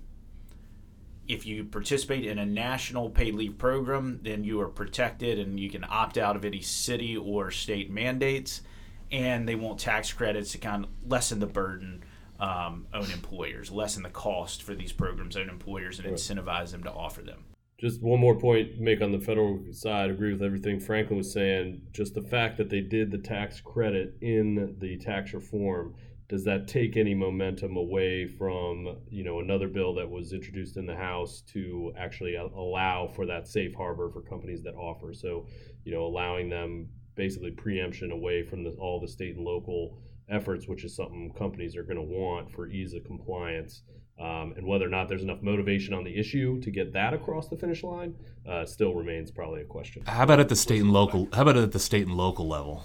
If 1.26 1.46
you 1.46 1.64
participate 1.64 2.24
in 2.24 2.38
a 2.38 2.46
national 2.46 3.10
paid 3.10 3.34
leave 3.34 3.58
program, 3.58 4.20
then 4.22 4.44
you 4.44 4.60
are 4.60 4.68
protected 4.68 5.38
and 5.38 5.58
you 5.58 5.70
can 5.70 5.84
opt 5.88 6.18
out 6.18 6.36
of 6.36 6.44
any 6.44 6.60
city 6.60 7.16
or 7.16 7.50
state 7.50 7.90
mandates. 7.90 8.62
And 9.10 9.48
they 9.48 9.54
want 9.54 9.80
tax 9.80 10.12
credits 10.12 10.52
to 10.52 10.58
kind 10.58 10.84
of 10.84 10.90
lessen 11.06 11.40
the 11.40 11.46
burden 11.46 12.04
um, 12.38 12.86
on 12.92 13.10
employers, 13.10 13.70
lessen 13.70 14.02
the 14.02 14.10
cost 14.10 14.62
for 14.62 14.74
these 14.74 14.92
programs 14.92 15.36
on 15.36 15.48
employers, 15.48 15.98
and 15.98 16.06
incentivize 16.08 16.70
them 16.72 16.82
to 16.84 16.92
offer 16.92 17.22
them. 17.22 17.44
Just 17.78 18.02
one 18.02 18.18
more 18.18 18.36
point 18.36 18.80
make 18.80 19.00
on 19.00 19.12
the 19.12 19.20
federal 19.20 19.64
side. 19.70 20.10
I 20.10 20.12
Agree 20.12 20.32
with 20.32 20.42
everything 20.42 20.80
Franklin 20.80 21.16
was 21.16 21.32
saying. 21.32 21.82
Just 21.92 22.14
the 22.14 22.22
fact 22.22 22.56
that 22.56 22.70
they 22.70 22.80
did 22.80 23.12
the 23.12 23.18
tax 23.18 23.60
credit 23.60 24.16
in 24.20 24.76
the 24.80 24.96
tax 24.98 25.32
reform 25.32 25.94
does 26.28 26.44
that 26.44 26.68
take 26.68 26.96
any 26.96 27.14
momentum 27.14 27.76
away 27.76 28.26
from 28.26 28.98
you 29.08 29.22
know 29.22 29.38
another 29.38 29.68
bill 29.68 29.94
that 29.94 30.10
was 30.10 30.32
introduced 30.32 30.76
in 30.76 30.86
the 30.86 30.96
House 30.96 31.40
to 31.52 31.92
actually 31.96 32.34
allow 32.34 33.06
for 33.06 33.24
that 33.26 33.46
safe 33.46 33.74
harbor 33.76 34.10
for 34.10 34.22
companies 34.22 34.62
that 34.64 34.74
offer? 34.74 35.14
So 35.14 35.46
you 35.84 35.92
know 35.92 36.04
allowing 36.04 36.50
them 36.50 36.88
basically 37.14 37.52
preemption 37.52 38.10
away 38.10 38.42
from 38.42 38.64
the, 38.64 38.70
all 38.70 39.00
the 39.00 39.08
state 39.08 39.36
and 39.36 39.44
local 39.44 39.98
efforts, 40.28 40.66
which 40.66 40.84
is 40.84 40.96
something 40.96 41.32
companies 41.38 41.76
are 41.76 41.84
going 41.84 41.96
to 41.96 42.02
want 42.02 42.50
for 42.50 42.68
ease 42.68 42.92
of 42.92 43.04
compliance. 43.04 43.82
Um, 44.20 44.52
and 44.56 44.66
whether 44.66 44.84
or 44.84 44.88
not 44.88 45.08
there's 45.08 45.22
enough 45.22 45.42
motivation 45.42 45.94
on 45.94 46.02
the 46.02 46.16
issue 46.16 46.60
to 46.62 46.70
get 46.70 46.92
that 46.92 47.14
across 47.14 47.48
the 47.48 47.56
finish 47.56 47.84
line 47.84 48.16
uh, 48.48 48.64
still 48.64 48.92
remains 48.94 49.30
probably 49.30 49.62
a 49.62 49.64
question. 49.64 50.02
How 50.06 50.24
about 50.24 50.40
at 50.40 50.48
the 50.48 50.56
state 50.56 50.80
and 50.80 50.92
local? 50.92 51.28
How 51.32 51.42
about 51.42 51.56
at 51.56 51.70
the 51.70 51.78
state 51.78 52.06
and 52.06 52.16
local 52.16 52.48
level? 52.48 52.82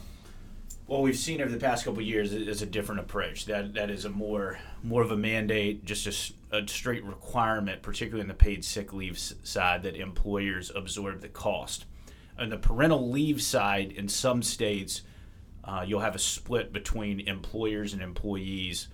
What 0.85 1.01
we've 1.01 1.17
seen 1.17 1.41
over 1.41 1.49
the 1.49 1.57
past 1.57 1.85
couple 1.85 2.01
years 2.01 2.33
is 2.33 2.61
a 2.61 2.67
different 2.67 3.01
approach. 3.01 3.45
That 3.45 3.73
that 3.73 3.89
is 3.89 4.05
a 4.05 4.09
more 4.09 4.59
more 4.83 5.01
of 5.01 5.09
a 5.09 5.17
mandate, 5.17 5.85
just 5.85 6.33
a, 6.51 6.57
a 6.57 6.67
straight 6.67 7.03
requirement, 7.03 7.81
particularly 7.81 8.21
in 8.21 8.27
the 8.27 8.33
paid 8.35 8.63
sick 8.63 8.93
leave 8.93 9.17
side, 9.17 9.81
that 9.83 9.95
employers 9.95 10.71
absorb 10.75 11.21
the 11.21 11.29
cost. 11.29 11.85
On 12.37 12.49
the 12.49 12.57
parental 12.57 13.09
leave 13.09 13.41
side, 13.41 13.91
in 13.91 14.07
some 14.07 14.43
states, 14.43 15.01
uh, 15.63 15.83
you'll 15.87 16.01
have 16.01 16.15
a 16.15 16.19
split 16.19 16.73
between 16.73 17.21
employers 17.21 17.93
and 17.93 18.01
employees 18.01 18.87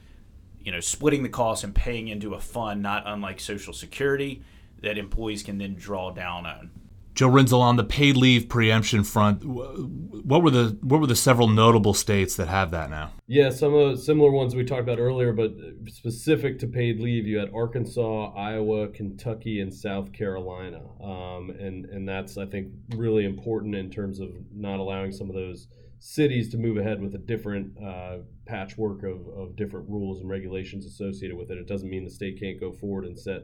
you 0.70 0.76
know, 0.76 0.82
splitting 0.82 1.24
the 1.24 1.30
costs 1.30 1.64
and 1.64 1.74
paying 1.74 2.10
into 2.10 2.36
a 2.36 2.40
fund, 2.40 2.84
not 2.84 3.02
unlike 3.08 3.40
Social 3.40 3.74
Security, 3.74 4.44
that 4.84 5.00
employees 5.00 5.42
can 5.42 5.58
then 5.58 5.74
draw 5.74 6.12
down 6.12 6.46
on. 6.46 6.70
Joe 7.16 7.28
Rinzel, 7.28 7.60
on 7.60 7.76
the 7.76 7.84
paid 7.84 8.16
leave 8.16 8.48
preemption 8.48 9.04
front, 9.04 9.44
what 9.44 10.44
were 10.44 10.52
the 10.52 10.78
what 10.82 11.02
were 11.02 11.08
the 11.08 11.16
several 11.16 11.48
notable 11.48 11.96
states 11.96 12.36
that 12.36 12.50
have 12.50 12.70
that 12.70 12.92
now? 12.92 13.14
Yeah, 13.26 13.50
some 13.50 13.74
of 13.74 13.98
the 13.98 14.04
similar 14.04 14.30
ones 14.30 14.54
we 14.54 14.64
talked 14.64 14.84
about 14.84 15.00
earlier, 15.00 15.34
but 15.34 15.56
specific 15.88 16.60
to 16.60 16.68
paid 16.68 17.00
leave, 17.00 17.26
you 17.26 17.40
had 17.40 17.50
Arkansas, 17.52 18.32
Iowa, 18.36 18.90
Kentucky, 18.90 19.62
and 19.62 19.74
South 19.74 20.14
Carolina, 20.14 20.82
um, 21.04 21.50
and 21.50 21.86
and 21.86 22.08
that's 22.08 22.38
I 22.38 22.46
think 22.46 22.72
really 22.96 23.26
important 23.26 23.74
in 23.74 23.90
terms 23.90 24.20
of 24.20 24.30
not 24.54 24.80
allowing 24.80 25.12
some 25.12 25.30
of 25.30 25.36
those 25.36 25.68
cities 26.00 26.50
to 26.50 26.58
move 26.58 26.78
ahead 26.78 27.02
with 27.02 27.14
a 27.16 27.18
different 27.18 27.78
uh, 27.84 28.18
patchwork 28.46 29.04
of, 29.04 29.28
of 29.38 29.56
different 29.56 29.90
rules 29.90 30.22
and 30.22 30.30
regulations 30.30 30.86
associated 30.86 31.38
with 31.38 31.52
it. 31.52 31.58
It 31.58 31.68
doesn't 31.68 31.90
mean 31.90 32.06
the 32.06 32.10
state 32.10 32.40
can't 32.40 32.60
go 32.60 32.72
forward 32.72 33.06
and 33.06 33.20
set 33.20 33.44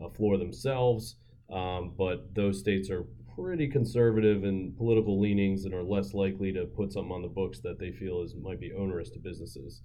a 0.00 0.10
floor 0.10 0.36
themselves, 0.36 1.16
um, 1.50 1.92
but 1.96 2.34
those 2.34 2.58
states 2.58 2.90
are 2.90 3.06
pretty 3.34 3.66
conservative 3.66 4.44
in 4.44 4.72
political 4.76 5.18
leanings 5.20 5.64
and 5.64 5.74
are 5.74 5.82
less 5.82 6.14
likely 6.14 6.52
to 6.52 6.66
put 6.66 6.92
something 6.92 7.12
on 7.12 7.22
the 7.22 7.28
books 7.28 7.60
that 7.60 7.78
they 7.78 7.90
feel 7.90 8.22
is 8.22 8.34
might 8.34 8.60
be 8.60 8.72
onerous 8.72 9.10
to 9.10 9.18
businesses. 9.18 9.82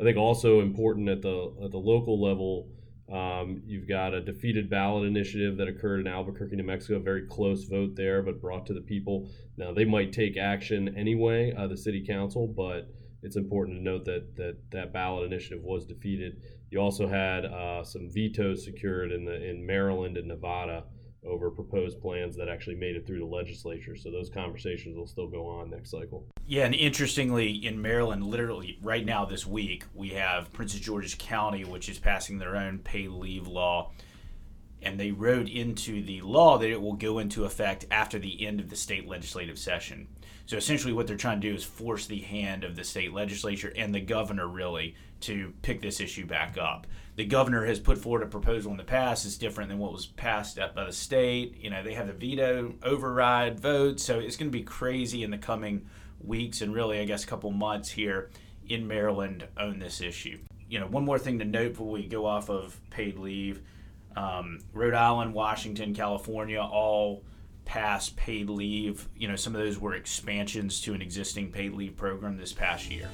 I 0.00 0.04
think 0.04 0.16
also 0.16 0.60
important 0.60 1.08
at 1.08 1.22
the 1.22 1.52
at 1.64 1.70
the 1.70 1.78
local 1.78 2.20
level 2.20 2.68
um, 3.12 3.62
you've 3.64 3.88
got 3.88 4.12
a 4.12 4.20
defeated 4.20 4.68
ballot 4.68 5.06
initiative 5.06 5.56
that 5.56 5.68
occurred 5.68 6.00
in 6.00 6.06
Albuquerque, 6.06 6.56
New 6.56 6.62
Mexico. 6.62 6.96
A 6.96 7.00
very 7.00 7.26
close 7.26 7.64
vote 7.64 7.96
there, 7.96 8.22
but 8.22 8.40
brought 8.40 8.66
to 8.66 8.74
the 8.74 8.82
people. 8.82 9.30
Now 9.56 9.72
they 9.72 9.84
might 9.84 10.12
take 10.12 10.36
action 10.36 10.94
anyway, 10.96 11.54
uh, 11.56 11.66
the 11.66 11.76
city 11.76 12.04
council, 12.06 12.46
but 12.46 12.88
it's 13.22 13.36
important 13.36 13.78
to 13.78 13.82
note 13.82 14.04
that 14.04 14.36
that 14.36 14.56
that 14.70 14.92
ballot 14.92 15.24
initiative 15.24 15.62
was 15.62 15.86
defeated. 15.86 16.42
You 16.70 16.80
also 16.80 17.08
had 17.08 17.46
uh, 17.46 17.82
some 17.82 18.10
vetoes 18.10 18.64
secured 18.64 19.10
in 19.10 19.24
the 19.24 19.42
in 19.42 19.64
Maryland 19.64 20.16
and 20.18 20.28
Nevada 20.28 20.84
over 21.28 21.50
proposed 21.50 22.00
plans 22.00 22.36
that 22.36 22.48
actually 22.48 22.76
made 22.76 22.96
it 22.96 23.06
through 23.06 23.18
the 23.18 23.24
legislature. 23.24 23.96
So 23.96 24.10
those 24.10 24.30
conversations 24.30 24.96
will 24.96 25.06
still 25.06 25.28
go 25.28 25.46
on 25.46 25.70
next 25.70 25.90
cycle. 25.90 26.26
Yeah, 26.46 26.64
and 26.64 26.74
interestingly, 26.74 27.50
in 27.52 27.80
Maryland, 27.80 28.24
literally 28.24 28.78
right 28.82 29.04
now 29.04 29.24
this 29.24 29.46
week, 29.46 29.84
we 29.94 30.10
have 30.10 30.52
Prince 30.52 30.74
George's 30.74 31.14
County, 31.14 31.64
which 31.64 31.88
is 31.88 31.98
passing 31.98 32.38
their 32.38 32.56
own 32.56 32.78
pay 32.78 33.08
leave 33.08 33.46
law. 33.46 33.92
And 34.82 34.98
they 34.98 35.10
wrote 35.10 35.48
into 35.48 36.02
the 36.02 36.20
law 36.20 36.58
that 36.58 36.70
it 36.70 36.80
will 36.80 36.94
go 36.94 37.18
into 37.18 37.44
effect 37.44 37.86
after 37.90 38.18
the 38.18 38.46
end 38.46 38.60
of 38.60 38.70
the 38.70 38.76
state 38.76 39.08
legislative 39.08 39.58
session. 39.58 40.08
So 40.46 40.56
essentially, 40.56 40.92
what 40.92 41.06
they're 41.06 41.16
trying 41.16 41.40
to 41.40 41.48
do 41.48 41.54
is 41.54 41.64
force 41.64 42.06
the 42.06 42.20
hand 42.20 42.64
of 42.64 42.76
the 42.76 42.84
state 42.84 43.12
legislature 43.12 43.72
and 43.76 43.94
the 43.94 44.00
governor, 44.00 44.46
really, 44.46 44.94
to 45.20 45.52
pick 45.62 45.82
this 45.82 46.00
issue 46.00 46.26
back 46.26 46.56
up 46.56 46.86
the 47.18 47.24
governor 47.24 47.64
has 47.64 47.80
put 47.80 47.98
forward 47.98 48.22
a 48.22 48.26
proposal 48.26 48.70
in 48.70 48.76
the 48.76 48.84
past 48.84 49.26
is 49.26 49.36
different 49.36 49.70
than 49.70 49.80
what 49.80 49.90
was 49.90 50.06
passed 50.06 50.56
up 50.56 50.76
by 50.76 50.84
the 50.84 50.92
state. 50.92 51.56
You 51.60 51.68
know, 51.68 51.82
they 51.82 51.94
have 51.94 52.06
the 52.06 52.12
veto 52.12 52.74
override 52.80 53.58
vote, 53.58 53.98
so 53.98 54.20
it's 54.20 54.36
going 54.36 54.52
to 54.52 54.56
be 54.56 54.62
crazy 54.62 55.24
in 55.24 55.32
the 55.32 55.36
coming 55.36 55.88
weeks 56.20 56.60
and 56.60 56.72
really, 56.72 57.00
I 57.00 57.04
guess, 57.06 57.24
a 57.24 57.26
couple 57.26 57.50
months 57.50 57.90
here 57.90 58.30
in 58.68 58.86
Maryland 58.86 59.48
on 59.58 59.80
this 59.80 60.00
issue. 60.00 60.38
You 60.70 60.78
know, 60.78 60.86
one 60.86 61.04
more 61.04 61.18
thing 61.18 61.40
to 61.40 61.44
note 61.44 61.70
before 61.70 61.90
we 61.90 62.06
go 62.06 62.24
off 62.24 62.50
of 62.50 62.80
paid 62.90 63.18
leave: 63.18 63.62
um, 64.18 64.58
Rhode 64.72 64.94
Island, 64.94 65.32
Washington, 65.32 65.94
California 65.94 66.60
all 66.60 67.24
past 67.64 68.16
paid 68.16 68.48
leave, 68.48 69.08
you 69.14 69.28
know, 69.28 69.36
some 69.36 69.54
of 69.54 69.60
those 69.60 69.78
were 69.78 69.94
expansions 69.94 70.80
to 70.80 70.94
an 70.94 71.02
existing 71.02 71.52
paid 71.52 71.74
leave 71.74 71.96
program 71.96 72.36
this 72.36 72.52
past 72.52 72.90
year. 72.90 73.08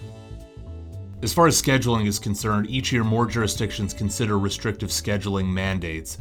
As 1.22 1.34
far 1.34 1.46
as 1.46 1.60
scheduling 1.60 2.06
is 2.06 2.18
concerned, 2.18 2.70
each 2.70 2.92
year 2.92 3.04
more 3.04 3.26
jurisdictions 3.26 3.92
consider 3.92 4.38
restrictive 4.38 4.90
scheduling 4.90 5.52
mandates. 5.52 6.18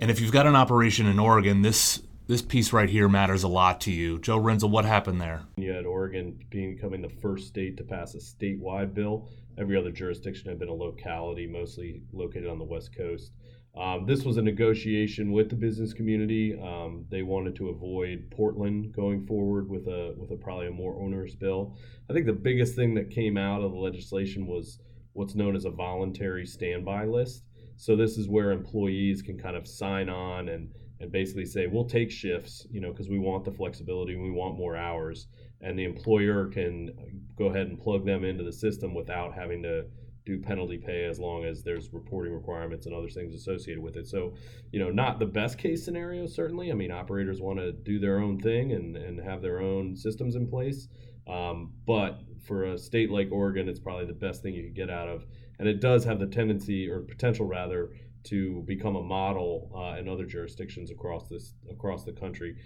And 0.00 0.10
if 0.10 0.20
you've 0.20 0.32
got 0.32 0.46
an 0.46 0.56
operation 0.56 1.06
in 1.06 1.18
Oregon, 1.18 1.62
this 1.62 2.02
this 2.26 2.42
piece 2.42 2.74
right 2.74 2.90
here 2.90 3.08
matters 3.08 3.42
a 3.42 3.48
lot 3.48 3.80
to 3.82 3.90
you. 3.90 4.18
Joe 4.18 4.38
Rinzel, 4.38 4.68
what 4.68 4.84
happened 4.84 5.18
there? 5.18 5.44
You 5.56 5.72
had 5.72 5.86
Oregon 5.86 6.38
becoming 6.50 7.00
the 7.00 7.08
first 7.08 7.48
state 7.48 7.78
to 7.78 7.84
pass 7.84 8.14
a 8.14 8.18
statewide 8.18 8.92
bill. 8.92 9.30
Every 9.56 9.78
other 9.78 9.90
jurisdiction 9.90 10.50
had 10.50 10.58
been 10.58 10.68
a 10.68 10.74
locality, 10.74 11.46
mostly 11.46 12.02
located 12.12 12.48
on 12.48 12.58
the 12.58 12.64
West 12.64 12.94
Coast. 12.94 13.32
Um, 13.78 14.06
this 14.06 14.24
was 14.24 14.38
a 14.38 14.42
negotiation 14.42 15.30
with 15.30 15.50
the 15.50 15.54
business 15.54 15.92
community. 15.92 16.58
Um, 16.60 17.04
they 17.10 17.22
wanted 17.22 17.54
to 17.56 17.68
avoid 17.68 18.28
Portland 18.30 18.92
going 18.92 19.24
forward 19.24 19.68
with 19.68 19.86
a 19.86 20.14
with 20.16 20.32
a 20.32 20.36
probably 20.36 20.66
a 20.66 20.72
more 20.72 21.00
onerous 21.00 21.36
bill. 21.36 21.76
I 22.10 22.12
think 22.12 22.26
the 22.26 22.32
biggest 22.32 22.74
thing 22.74 22.94
that 22.94 23.10
came 23.10 23.36
out 23.36 23.62
of 23.62 23.70
the 23.70 23.78
legislation 23.78 24.46
was 24.46 24.80
what's 25.12 25.36
known 25.36 25.54
as 25.54 25.64
a 25.64 25.70
voluntary 25.70 26.44
standby 26.44 27.04
list. 27.04 27.44
So 27.76 27.94
this 27.94 28.18
is 28.18 28.28
where 28.28 28.50
employees 28.50 29.22
can 29.22 29.38
kind 29.38 29.56
of 29.56 29.68
sign 29.68 30.08
on 30.08 30.48
and 30.48 30.70
and 31.00 31.12
basically 31.12 31.44
say 31.44 31.68
we'll 31.68 31.84
take 31.84 32.10
shifts, 32.10 32.66
you 32.72 32.80
know, 32.80 32.90
because 32.90 33.08
we 33.08 33.20
want 33.20 33.44
the 33.44 33.52
flexibility, 33.52 34.16
we 34.16 34.32
want 34.32 34.58
more 34.58 34.76
hours, 34.76 35.28
and 35.60 35.78
the 35.78 35.84
employer 35.84 36.46
can 36.46 36.90
go 37.36 37.46
ahead 37.46 37.68
and 37.68 37.80
plug 37.80 38.04
them 38.04 38.24
into 38.24 38.42
the 38.42 38.52
system 38.52 38.92
without 38.92 39.32
having 39.32 39.62
to 39.62 39.84
do 40.28 40.38
penalty 40.38 40.76
pay 40.76 41.06
as 41.06 41.18
long 41.18 41.44
as 41.44 41.62
there's 41.62 41.92
reporting 41.92 42.34
requirements 42.34 42.84
and 42.84 42.94
other 42.94 43.08
things 43.08 43.34
associated 43.34 43.82
with 43.82 43.96
it. 43.96 44.06
So, 44.06 44.34
you 44.72 44.78
know, 44.78 44.90
not 44.90 45.18
the 45.18 45.26
best 45.26 45.56
case 45.56 45.82
scenario, 45.82 46.26
certainly. 46.26 46.70
I 46.70 46.74
mean, 46.74 46.90
operators 46.90 47.40
want 47.40 47.58
to 47.58 47.72
do 47.72 47.98
their 47.98 48.20
own 48.20 48.38
thing 48.38 48.72
and, 48.72 48.94
and 48.96 49.18
have 49.20 49.40
their 49.40 49.60
own 49.60 49.96
systems 49.96 50.36
in 50.36 50.46
place. 50.46 50.88
Um, 51.26 51.72
but 51.86 52.20
for 52.46 52.64
a 52.64 52.78
state 52.78 53.10
like 53.10 53.30
Oregon, 53.32 53.68
it's 53.68 53.80
probably 53.80 54.04
the 54.04 54.12
best 54.12 54.42
thing 54.42 54.52
you 54.52 54.64
could 54.64 54.76
get 54.76 54.90
out 54.90 55.08
of. 55.08 55.24
And 55.58 55.66
it 55.66 55.80
does 55.80 56.04
have 56.04 56.20
the 56.20 56.26
tendency 56.26 56.88
or 56.88 57.00
potential 57.00 57.46
rather 57.46 57.90
to 58.24 58.62
become 58.66 58.96
a 58.96 59.02
model 59.02 59.70
uh, 59.74 59.98
in 59.98 60.08
other 60.08 60.26
jurisdictions 60.26 60.90
across 60.90 61.28
this 61.28 61.54
across 61.70 62.04
the 62.04 62.12
country. 62.12 62.56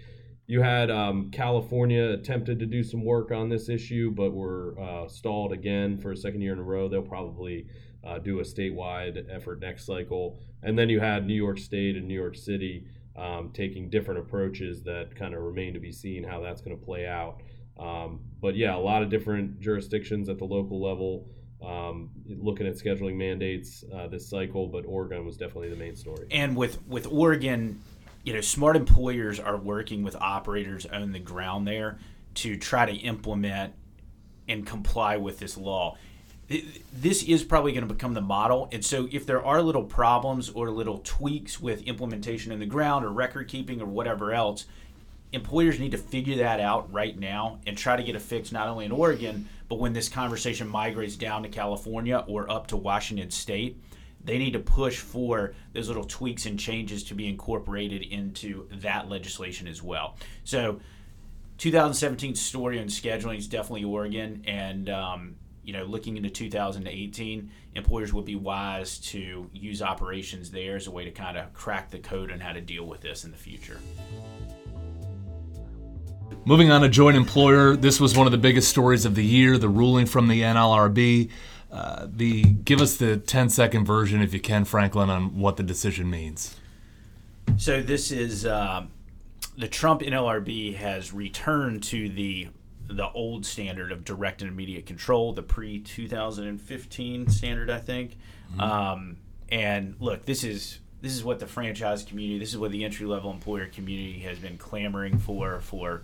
You 0.45 0.61
had 0.61 0.91
um, 0.91 1.31
California 1.31 2.09
attempted 2.09 2.59
to 2.59 2.65
do 2.65 2.83
some 2.83 3.05
work 3.05 3.31
on 3.31 3.49
this 3.49 3.69
issue, 3.69 4.11
but 4.11 4.33
were 4.33 4.75
uh, 4.79 5.07
stalled 5.07 5.53
again 5.53 5.97
for 5.97 6.11
a 6.11 6.17
second 6.17 6.41
year 6.41 6.53
in 6.53 6.59
a 6.59 6.63
row. 6.63 6.89
They'll 6.89 7.01
probably 7.01 7.67
uh, 8.03 8.19
do 8.19 8.39
a 8.39 8.43
statewide 8.43 9.25
effort 9.33 9.61
next 9.61 9.85
cycle. 9.85 10.39
And 10.61 10.77
then 10.77 10.89
you 10.89 10.99
had 10.99 11.25
New 11.25 11.33
York 11.33 11.57
State 11.57 11.95
and 11.95 12.07
New 12.07 12.13
York 12.13 12.35
City 12.35 12.85
um, 13.15 13.51
taking 13.53 13.89
different 13.89 14.19
approaches 14.19 14.83
that 14.83 15.15
kind 15.15 15.33
of 15.33 15.41
remain 15.41 15.73
to 15.73 15.79
be 15.79 15.91
seen 15.91 16.23
how 16.23 16.41
that's 16.41 16.61
going 16.61 16.77
to 16.77 16.83
play 16.83 17.07
out. 17.07 17.41
Um, 17.79 18.19
but 18.41 18.55
yeah, 18.55 18.75
a 18.75 18.77
lot 18.77 19.01
of 19.01 19.09
different 19.09 19.59
jurisdictions 19.59 20.29
at 20.29 20.37
the 20.37 20.45
local 20.45 20.81
level 20.81 21.27
um, 21.65 22.09
looking 22.27 22.67
at 22.67 22.75
scheduling 22.75 23.15
mandates 23.15 23.83
uh, 23.95 24.07
this 24.07 24.29
cycle, 24.29 24.67
but 24.67 24.83
Oregon 24.85 25.25
was 25.25 25.37
definitely 25.37 25.69
the 25.69 25.77
main 25.77 25.95
story. 25.95 26.27
And 26.31 26.55
with 26.55 26.85
with 26.87 27.07
Oregon, 27.07 27.81
you 28.23 28.33
know, 28.33 28.41
smart 28.41 28.75
employers 28.75 29.39
are 29.39 29.57
working 29.57 30.03
with 30.03 30.15
operators 30.15 30.85
on 30.85 31.11
the 31.11 31.19
ground 31.19 31.67
there 31.67 31.99
to 32.35 32.57
try 32.57 32.85
to 32.85 32.93
implement 32.93 33.73
and 34.47 34.65
comply 34.65 35.17
with 35.17 35.39
this 35.39 35.57
law. 35.57 35.97
This 36.93 37.23
is 37.23 37.43
probably 37.43 37.71
going 37.71 37.87
to 37.87 37.93
become 37.93 38.13
the 38.13 38.21
model. 38.21 38.69
And 38.71 38.83
so, 38.83 39.07
if 39.11 39.25
there 39.25 39.43
are 39.43 39.61
little 39.61 39.83
problems 39.83 40.49
or 40.49 40.69
little 40.69 40.99
tweaks 41.03 41.59
with 41.59 41.83
implementation 41.83 42.51
in 42.51 42.59
the 42.59 42.65
ground 42.65 43.05
or 43.05 43.09
record 43.09 43.47
keeping 43.47 43.81
or 43.81 43.85
whatever 43.85 44.33
else, 44.33 44.65
employers 45.31 45.79
need 45.79 45.91
to 45.91 45.97
figure 45.97 46.37
that 46.37 46.59
out 46.59 46.91
right 46.93 47.17
now 47.17 47.59
and 47.65 47.77
try 47.77 47.95
to 47.95 48.03
get 48.03 48.15
a 48.15 48.19
fix 48.19 48.51
not 48.51 48.67
only 48.67 48.85
in 48.85 48.91
Oregon, 48.91 49.47
but 49.67 49.79
when 49.79 49.93
this 49.93 50.09
conversation 50.09 50.67
migrates 50.67 51.15
down 51.15 51.43
to 51.43 51.49
California 51.49 52.23
or 52.27 52.49
up 52.51 52.67
to 52.67 52.77
Washington 52.77 53.31
State 53.31 53.81
they 54.25 54.37
need 54.37 54.53
to 54.53 54.59
push 54.59 54.99
for 54.99 55.53
those 55.73 55.87
little 55.87 56.05
tweaks 56.05 56.45
and 56.45 56.59
changes 56.59 57.03
to 57.05 57.15
be 57.15 57.27
incorporated 57.27 58.03
into 58.03 58.67
that 58.71 59.09
legislation 59.09 59.67
as 59.67 59.83
well. 59.83 60.15
So, 60.43 60.79
2017 61.57 62.35
story 62.35 62.79
on 62.79 62.87
scheduling 62.87 63.37
is 63.37 63.47
definitely 63.47 63.83
Oregon, 63.83 64.43
and 64.45 64.89
um, 64.89 65.35
you 65.63 65.73
know, 65.73 65.85
looking 65.85 66.17
into 66.17 66.29
2018, 66.29 67.49
employers 67.75 68.13
would 68.13 68.25
be 68.25 68.35
wise 68.35 68.97
to 68.99 69.49
use 69.53 69.81
operations 69.81 70.51
there 70.51 70.75
as 70.75 70.87
a 70.87 70.91
way 70.91 71.05
to 71.05 71.11
kind 71.11 71.37
of 71.37 71.53
crack 71.53 71.89
the 71.89 71.99
code 71.99 72.31
on 72.31 72.39
how 72.39 72.51
to 72.51 72.61
deal 72.61 72.85
with 72.85 73.01
this 73.01 73.23
in 73.23 73.31
the 73.31 73.37
future. 73.37 73.79
Moving 76.45 76.71
on 76.71 76.81
to 76.81 76.89
joint 76.89 77.15
employer, 77.15 77.77
this 77.77 78.01
was 78.01 78.17
one 78.17 78.27
of 78.27 78.31
the 78.31 78.37
biggest 78.37 78.67
stories 78.67 79.05
of 79.05 79.15
the 79.15 79.23
year. 79.23 79.57
The 79.57 79.69
ruling 79.69 80.05
from 80.05 80.27
the 80.27 80.41
NLRB 80.41 81.29
uh, 81.73 82.07
the 82.07 82.43
give 82.43 82.79
us 82.79 82.97
the 82.97 83.17
10 83.17 83.49
second 83.49 83.83
version 83.83 84.21
if 84.21 84.31
you 84.31 84.39
can 84.39 84.63
franklin 84.63 85.09
on 85.09 85.39
what 85.39 85.57
the 85.57 85.63
decision 85.63 86.07
means 86.07 86.55
so 87.57 87.81
this 87.81 88.11
is 88.11 88.45
uh, 88.45 88.85
the 89.57 89.67
trump 89.67 90.01
nlrb 90.01 90.75
has 90.75 91.11
returned 91.11 91.81
to 91.81 92.09
the 92.09 92.47
the 92.87 93.09
old 93.13 93.43
standard 93.43 93.91
of 93.91 94.05
direct 94.05 94.43
and 94.43 94.51
immediate 94.51 94.85
control 94.85 95.33
the 95.33 95.41
pre 95.41 95.79
2015 95.79 97.27
standard 97.29 97.71
i 97.71 97.79
think 97.79 98.17
mm-hmm. 98.51 98.61
um, 98.61 99.17
and 99.49 99.95
look 99.99 100.25
this 100.25 100.43
is 100.43 100.79
this 101.01 101.13
is 101.13 101.23
what 101.23 101.39
the 101.39 101.47
franchise 101.47 102.03
community 102.03 102.37
this 102.37 102.49
is 102.49 102.57
what 102.57 102.71
the 102.71 102.83
entry 102.83 103.07
level 103.07 103.31
employer 103.31 103.65
community 103.65 104.19
has 104.19 104.37
been 104.37 104.57
clamoring 104.59 105.17
for 105.17 105.59
for 105.61 106.03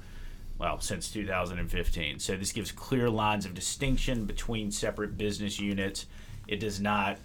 well, 0.60 0.80
since 0.82 1.10
2015. 1.10 2.20
So 2.20 2.36
this 2.36 2.52
gives 2.52 2.72
clear 2.72 3.10
lines 3.10 3.46
of 3.46 3.54
distinction 3.54 4.26
between 4.26 4.72
separate 4.72 5.18
business 5.18 5.60
units. 5.60 6.06
It 6.48 6.60
does 6.60 6.82
not 6.82 7.18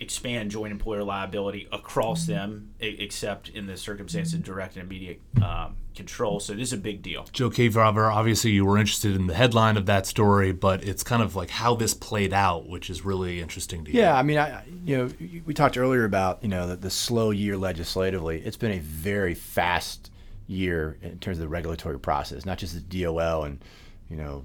expand 0.00 0.50
joint 0.50 0.70
employer 0.70 1.02
liability 1.02 1.66
across 1.72 2.22
mm-hmm. 2.22 2.32
them, 2.32 2.74
except 2.78 3.48
in 3.48 3.66
the 3.66 3.76
circumstance 3.76 4.32
of 4.34 4.44
direct 4.44 4.76
and 4.76 4.84
immediate 4.84 5.20
um, 5.42 5.76
control. 5.94 6.40
So 6.40 6.52
this 6.52 6.68
is 6.68 6.72
a 6.74 6.76
big 6.76 7.02
deal. 7.02 7.26
Joe 7.32 7.50
Kefauver, 7.50 8.12
obviously 8.12 8.50
you 8.50 8.64
were 8.64 8.78
interested 8.78 9.16
in 9.16 9.26
the 9.26 9.34
headline 9.34 9.76
of 9.76 9.86
that 9.86 10.06
story, 10.06 10.52
but 10.52 10.84
it's 10.84 11.02
kind 11.02 11.22
of 11.22 11.34
like 11.34 11.50
how 11.50 11.74
this 11.74 11.94
played 11.94 12.32
out, 12.32 12.68
which 12.68 12.90
is 12.90 13.04
really 13.04 13.40
interesting 13.40 13.84
to 13.86 13.92
you. 13.92 14.00
Yeah, 14.00 14.16
I 14.16 14.22
mean, 14.22 14.38
I, 14.38 14.62
you 14.84 14.96
know, 14.98 15.10
we 15.44 15.54
talked 15.54 15.76
earlier 15.76 16.04
about 16.04 16.42
you 16.42 16.48
know 16.48 16.68
the, 16.68 16.76
the 16.76 16.90
slow 16.90 17.30
year 17.30 17.56
legislatively. 17.56 18.40
It's 18.44 18.56
been 18.56 18.72
a 18.72 18.80
very 18.80 19.34
fast 19.34 20.10
year 20.48 20.98
in 21.02 21.18
terms 21.18 21.38
of 21.38 21.42
the 21.42 21.48
regulatory 21.48 22.00
process, 22.00 22.44
not 22.44 22.58
just 22.58 22.74
the 22.74 23.02
DOL 23.02 23.44
and 23.44 23.62
you 24.10 24.16
know 24.16 24.44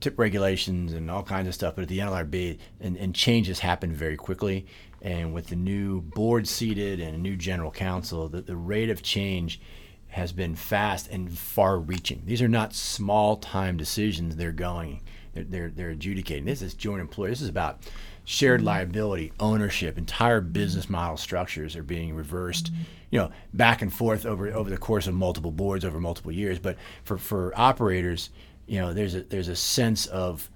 tip 0.00 0.18
regulations 0.18 0.92
and 0.92 1.10
all 1.10 1.22
kinds 1.22 1.48
of 1.48 1.54
stuff, 1.54 1.74
but 1.74 1.82
at 1.82 1.88
the 1.88 1.98
NLRB 1.98 2.58
and, 2.80 2.96
and 2.96 3.14
changes 3.14 3.60
happen 3.60 3.92
very 3.92 4.16
quickly. 4.16 4.66
And 5.00 5.32
with 5.32 5.48
the 5.48 5.56
new 5.56 6.00
board 6.00 6.46
seated 6.46 7.00
and 7.00 7.14
a 7.14 7.18
new 7.18 7.36
general 7.36 7.70
counsel, 7.70 8.28
the, 8.28 8.42
the 8.42 8.56
rate 8.56 8.90
of 8.90 9.02
change 9.02 9.60
has 10.08 10.32
been 10.32 10.54
fast 10.54 11.08
and 11.08 11.36
far 11.36 11.78
reaching. 11.78 12.22
These 12.24 12.42
are 12.42 12.48
not 12.48 12.74
small 12.74 13.36
time 13.36 13.76
decisions 13.76 14.36
they're 14.36 14.52
going, 14.52 15.02
they're, 15.34 15.44
they're, 15.44 15.70
they're 15.70 15.90
adjudicating. 15.90 16.44
This 16.44 16.62
is 16.62 16.74
joint 16.74 17.00
employer. 17.00 17.30
This 17.30 17.42
is 17.42 17.48
about 17.48 17.80
shared 18.28 18.60
mm-hmm. 18.60 18.66
liability, 18.66 19.32
ownership, 19.40 19.96
entire 19.96 20.42
business 20.42 20.90
model 20.90 21.16
structures 21.16 21.74
are 21.74 21.82
being 21.82 22.14
reversed, 22.14 22.70
mm-hmm. 22.70 22.82
you 23.08 23.18
know, 23.18 23.30
back 23.54 23.80
and 23.80 23.90
forth 23.90 24.26
over 24.26 24.48
over 24.52 24.68
the 24.68 24.76
course 24.76 25.06
of 25.06 25.14
multiple 25.14 25.50
boards 25.50 25.82
over 25.82 25.98
multiple 25.98 26.30
years. 26.30 26.58
But 26.58 26.76
for, 27.04 27.16
for 27.16 27.58
operators, 27.58 28.28
you 28.66 28.78
know, 28.80 28.92
there's 28.92 29.14
a 29.14 29.22
there's 29.22 29.48
a 29.48 29.56
sense 29.56 30.04
of 30.06 30.50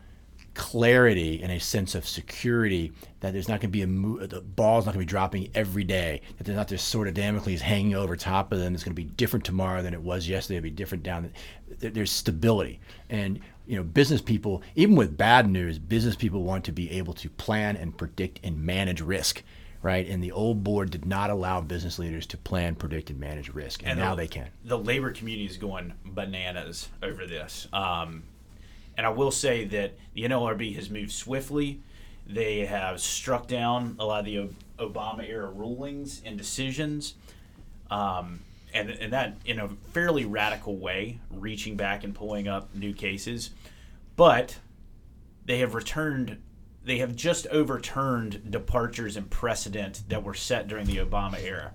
clarity 0.52 1.42
and 1.42 1.50
a 1.50 1.58
sense 1.58 1.94
of 1.94 2.06
security 2.06 2.92
that 3.20 3.32
there's 3.32 3.48
not 3.48 3.62
going 3.62 3.70
to 3.70 3.78
be 3.78 3.80
a 3.80 3.86
mo- 3.86 4.18
the 4.18 4.42
ball's 4.42 4.84
not 4.84 4.92
going 4.92 5.02
to 5.02 5.06
be 5.06 5.10
dropping 5.10 5.48
every 5.54 5.82
day 5.82 6.20
that 6.36 6.44
there's 6.44 6.58
not 6.58 6.68
this 6.68 6.82
sort 6.82 7.08
of 7.08 7.14
Damocles 7.14 7.62
hanging 7.62 7.94
over 7.94 8.16
top 8.16 8.52
of 8.52 8.58
them 8.58 8.74
it's 8.74 8.84
going 8.84 8.94
to 8.94 9.02
be 9.02 9.08
different 9.08 9.46
tomorrow 9.46 9.80
than 9.80 9.94
it 9.94 10.02
was 10.02 10.28
yesterday 10.28 10.58
it'll 10.58 10.64
be 10.64 10.70
different 10.70 11.04
down 11.04 11.32
there's 11.78 12.10
stability. 12.10 12.80
And 13.10 13.40
you 13.66 13.76
know, 13.76 13.82
business 13.82 14.20
people, 14.20 14.62
even 14.74 14.96
with 14.96 15.16
bad 15.16 15.48
news, 15.48 15.78
business 15.78 16.16
people 16.16 16.42
want 16.42 16.64
to 16.64 16.72
be 16.72 16.90
able 16.92 17.12
to 17.14 17.28
plan 17.30 17.76
and 17.76 17.96
predict 17.96 18.40
and 18.42 18.60
manage 18.60 19.00
risk, 19.00 19.42
right? 19.82 20.06
And 20.08 20.22
the 20.22 20.32
old 20.32 20.64
board 20.64 20.90
did 20.90 21.04
not 21.04 21.30
allow 21.30 21.60
business 21.60 21.98
leaders 21.98 22.26
to 22.26 22.36
plan, 22.36 22.74
predict, 22.74 23.10
and 23.10 23.20
manage 23.20 23.50
risk, 23.50 23.82
and, 23.82 23.92
and 23.92 24.00
now 24.00 24.14
the, 24.14 24.22
they 24.22 24.28
can. 24.28 24.48
The 24.64 24.78
labor 24.78 25.12
community 25.12 25.46
is 25.46 25.56
going 25.56 25.92
bananas 26.04 26.88
over 27.02 27.26
this. 27.26 27.68
Um, 27.72 28.24
and 28.96 29.06
I 29.06 29.10
will 29.10 29.30
say 29.30 29.64
that 29.66 29.94
the 30.14 30.22
NLRB 30.22 30.74
has 30.76 30.90
moved 30.90 31.12
swiftly. 31.12 31.80
They 32.26 32.66
have 32.66 33.00
struck 33.00 33.46
down 33.48 33.96
a 33.98 34.04
lot 34.04 34.20
of 34.20 34.26
the 34.26 34.48
Obama 34.78 35.28
era 35.28 35.50
rulings 35.50 36.20
and 36.24 36.36
decisions. 36.36 37.14
Um, 37.90 38.40
and, 38.74 38.90
and 38.90 39.12
that 39.12 39.36
in 39.44 39.58
a 39.58 39.68
fairly 39.92 40.24
radical 40.24 40.76
way, 40.76 41.20
reaching 41.30 41.76
back 41.76 42.04
and 42.04 42.14
pulling 42.14 42.48
up 42.48 42.74
new 42.74 42.92
cases. 42.92 43.50
But 44.16 44.58
they 45.44 45.58
have 45.58 45.74
returned, 45.74 46.40
they 46.84 46.98
have 46.98 47.16
just 47.16 47.46
overturned 47.48 48.50
departures 48.50 49.16
and 49.16 49.30
precedent 49.30 50.02
that 50.08 50.22
were 50.22 50.34
set 50.34 50.68
during 50.68 50.86
the 50.86 50.98
Obama 50.98 51.42
era. 51.42 51.72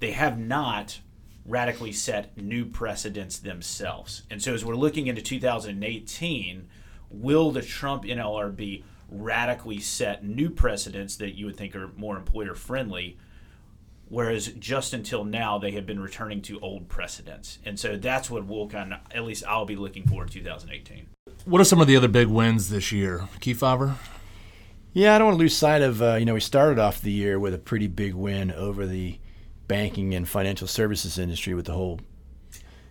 They 0.00 0.12
have 0.12 0.38
not 0.38 1.00
radically 1.44 1.92
set 1.92 2.36
new 2.36 2.66
precedents 2.66 3.38
themselves. 3.38 4.22
And 4.30 4.42
so 4.42 4.52
as 4.52 4.64
we're 4.64 4.76
looking 4.76 5.06
into 5.06 5.22
2018, 5.22 6.68
will 7.10 7.50
the 7.50 7.62
Trump 7.62 8.04
NLRB 8.04 8.84
radically 9.10 9.80
set 9.80 10.22
new 10.22 10.50
precedents 10.50 11.16
that 11.16 11.34
you 11.34 11.46
would 11.46 11.56
think 11.56 11.74
are 11.74 11.88
more 11.96 12.16
employer 12.16 12.54
friendly? 12.54 13.16
Whereas 14.08 14.48
just 14.58 14.94
until 14.94 15.24
now, 15.24 15.58
they 15.58 15.72
have 15.72 15.84
been 15.84 16.00
returning 16.00 16.40
to 16.42 16.58
old 16.60 16.88
precedents. 16.88 17.58
And 17.64 17.78
so 17.78 17.96
that's 17.96 18.30
what 18.30 18.46
we'll 18.46 18.68
kind 18.68 18.94
of, 18.94 19.00
at 19.14 19.24
least 19.24 19.44
I'll 19.46 19.66
be 19.66 19.76
looking 19.76 20.06
for 20.06 20.22
in 20.22 20.28
2018. 20.28 21.06
What 21.44 21.60
are 21.60 21.64
some 21.64 21.80
of 21.80 21.86
the 21.86 21.96
other 21.96 22.08
big 22.08 22.28
wins 22.28 22.70
this 22.70 22.90
year? 22.90 23.28
Kefauver? 23.40 23.96
Yeah, 24.94 25.14
I 25.14 25.18
don't 25.18 25.28
want 25.28 25.36
to 25.36 25.40
lose 25.40 25.56
sight 25.56 25.82
of, 25.82 26.00
uh, 26.00 26.14
you 26.14 26.24
know, 26.24 26.34
we 26.34 26.40
started 26.40 26.78
off 26.78 27.02
the 27.02 27.12
year 27.12 27.38
with 27.38 27.54
a 27.54 27.58
pretty 27.58 27.86
big 27.86 28.14
win 28.14 28.50
over 28.50 28.86
the 28.86 29.18
banking 29.68 30.14
and 30.14 30.26
financial 30.26 30.66
services 30.66 31.18
industry 31.18 31.54
with 31.54 31.66
the 31.66 31.74
whole. 31.74 32.00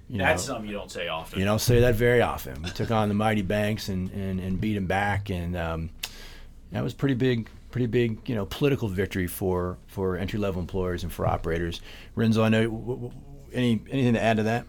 You 0.07 0.19
That's 0.19 0.47
know, 0.47 0.53
something 0.53 0.69
you 0.69 0.77
don't 0.77 0.91
say 0.91 1.07
often. 1.07 1.39
You 1.39 1.45
don't 1.45 1.59
say 1.59 1.81
that 1.81 1.95
very 1.95 2.21
often. 2.21 2.61
We 2.61 2.69
took 2.69 2.91
on 2.91 3.09
the 3.09 3.15
mighty 3.15 3.41
banks 3.41 3.89
and, 3.89 4.09
and, 4.11 4.39
and 4.39 4.61
beat 4.61 4.75
them 4.75 4.85
back, 4.85 5.29
and 5.29 5.57
um, 5.57 5.89
that 6.71 6.81
was 6.81 6.93
pretty 6.93 7.15
big, 7.15 7.49
pretty 7.77 7.85
big, 7.85 8.27
you 8.27 8.33
know, 8.33 8.47
political 8.47 8.87
victory 8.87 9.27
for, 9.27 9.77
for 9.85 10.17
entry 10.17 10.39
level 10.39 10.59
employers 10.59 11.03
and 11.03 11.13
for 11.13 11.27
operators. 11.27 11.79
Renzo, 12.15 12.41
I 12.41 12.49
know 12.49 12.63
w- 12.63 12.87
w- 12.87 13.11
any 13.53 13.79
anything 13.91 14.13
to 14.15 14.23
add 14.23 14.37
to 14.37 14.43
that? 14.43 14.65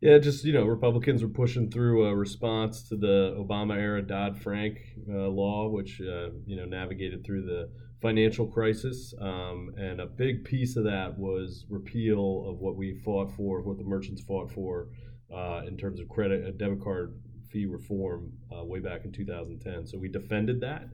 Yeah, 0.00 0.16
just 0.16 0.42
you 0.42 0.54
know, 0.54 0.64
Republicans 0.64 1.22
were 1.22 1.28
pushing 1.28 1.70
through 1.70 2.06
a 2.06 2.16
response 2.16 2.88
to 2.88 2.96
the 2.96 3.36
Obama 3.38 3.76
era 3.76 4.00
Dodd 4.00 4.40
Frank 4.40 4.78
uh, 5.06 5.28
law, 5.28 5.68
which 5.68 6.00
uh, 6.00 6.30
you 6.46 6.56
know 6.56 6.64
navigated 6.64 7.26
through 7.26 7.42
the 7.42 7.68
financial 8.00 8.46
crisis, 8.46 9.12
um, 9.20 9.74
and 9.76 10.00
a 10.00 10.06
big 10.06 10.42
piece 10.44 10.76
of 10.76 10.84
that 10.84 11.18
was 11.18 11.66
repeal 11.68 12.48
of 12.48 12.58
what 12.58 12.74
we 12.74 12.98
fought 13.04 13.30
for, 13.36 13.60
what 13.60 13.76
the 13.76 13.84
merchants 13.84 14.22
fought 14.22 14.50
for, 14.50 14.88
uh, 15.30 15.60
in 15.68 15.76
terms 15.76 16.00
of 16.00 16.08
credit 16.08 16.42
uh, 16.42 16.52
debit 16.56 16.82
card 16.82 17.20
fee 17.50 17.66
reform 17.66 18.32
uh, 18.50 18.64
way 18.64 18.80
back 18.80 19.04
in 19.04 19.12
2010. 19.12 19.86
So 19.86 19.98
we 19.98 20.08
defended 20.08 20.60
that. 20.62 20.88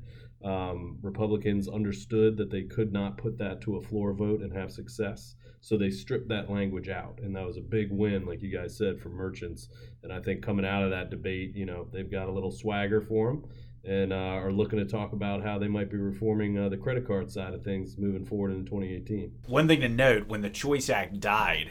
Um, 0.44 0.98
Republicans 1.02 1.68
understood 1.68 2.36
that 2.36 2.50
they 2.50 2.62
could 2.62 2.92
not 2.92 3.16
put 3.16 3.38
that 3.38 3.60
to 3.62 3.76
a 3.76 3.82
floor 3.82 4.12
vote 4.12 4.40
and 4.40 4.52
have 4.52 4.72
success. 4.72 5.36
So 5.60 5.76
they 5.76 5.90
stripped 5.90 6.28
that 6.28 6.50
language 6.50 6.88
out, 6.88 7.20
and 7.22 7.36
that 7.36 7.46
was 7.46 7.56
a 7.56 7.60
big 7.60 7.92
win, 7.92 8.26
like 8.26 8.42
you 8.42 8.50
guys 8.50 8.76
said, 8.76 9.00
for 9.00 9.10
merchants. 9.10 9.68
And 10.02 10.12
I 10.12 10.20
think 10.20 10.42
coming 10.42 10.66
out 10.66 10.82
of 10.82 10.90
that 10.90 11.10
debate, 11.10 11.54
you 11.54 11.64
know, 11.64 11.86
they've 11.92 12.10
got 12.10 12.28
a 12.28 12.32
little 12.32 12.50
swagger 12.50 13.00
for 13.00 13.28
them, 13.28 13.44
and 13.84 14.12
uh, 14.12 14.16
are 14.16 14.50
looking 14.50 14.80
to 14.80 14.84
talk 14.84 15.12
about 15.12 15.44
how 15.44 15.60
they 15.60 15.68
might 15.68 15.88
be 15.88 15.96
reforming 15.96 16.58
uh, 16.58 16.68
the 16.68 16.76
credit 16.76 17.06
card 17.06 17.30
side 17.30 17.54
of 17.54 17.62
things 17.62 17.96
moving 17.96 18.24
forward 18.24 18.50
in 18.50 18.64
2018. 18.64 19.32
One 19.46 19.68
thing 19.68 19.80
to 19.82 19.88
note 19.88 20.26
when 20.26 20.42
the 20.42 20.50
Choice 20.50 20.90
Act 20.90 21.20
died, 21.20 21.70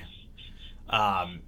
um, 0.89 1.41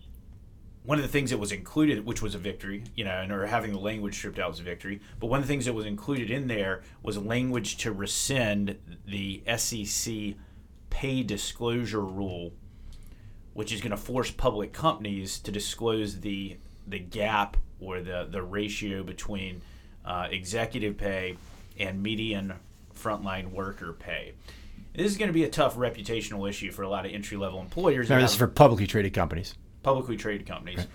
one 0.84 0.98
of 0.98 1.04
the 1.04 1.10
things 1.10 1.30
that 1.30 1.38
was 1.38 1.52
included, 1.52 2.06
which 2.06 2.22
was 2.22 2.36
a 2.36 2.38
victory, 2.38 2.84
you 2.96 3.06
know, 3.06 3.12
and 3.12 3.32
or 3.32 3.46
having 3.46 3.72
the 3.72 3.80
language 3.80 4.15
stripped 4.15 4.38
out 4.38 4.50
was 4.50 4.60
a 4.60 4.63
victory. 4.63 5.00
But 5.19 5.28
one 5.28 5.39
of 5.39 5.48
the 5.48 5.52
things 5.52 5.65
that 5.65 5.74
was 5.74 5.86
included 5.86 6.30
in 6.30 6.48
there 6.48 6.84
was 7.02 7.17
language 7.17 7.78
to 7.78 7.91
rescind 7.91 8.78
the 9.06 9.41
SEC 9.58 10.36
pay 10.89 11.24
disclosure 11.24 12.02
rule, 12.02 12.52
which 13.54 13.72
is 13.72 13.80
going 13.80 13.91
to 13.91 13.98
force 13.98 14.30
public 14.30 14.74
companies 14.74 15.39
to 15.39 15.52
disclose 15.52 16.19
the 16.19 16.58
the 16.86 17.00
gap 17.00 17.56
or 17.80 18.02
the 18.02 18.28
the 18.30 18.41
ratio 18.41 19.04
between 19.04 19.62
uh, 20.04 20.28
executive 20.30 20.98
pay 20.98 21.38
and 21.80 22.04
median 22.04 22.54
frontline 22.93 23.52
worker 23.52 23.93
pay. 23.93 24.34
This 24.93 25.12
is 25.12 25.17
going 25.17 25.30
to 25.30 25.34
be 25.34 25.46
a 25.46 25.50
tough 25.50 25.76
reputational 25.76 26.48
issue 26.48 26.72
for 26.72 26.84
a 26.84 26.89
lot 26.89 27.06
of 27.06 27.12
entry 27.12 27.38
level 27.38 27.60
employers. 27.60 28.10
Remember, 28.10 28.24
this 28.24 28.32
is 28.32 28.38
for 28.38 28.48
publicly 28.48 28.86
traded 28.86 29.13
companies. 29.13 29.56
Publicly 29.84 30.17
traded 30.17 30.48
companies. 30.48 30.88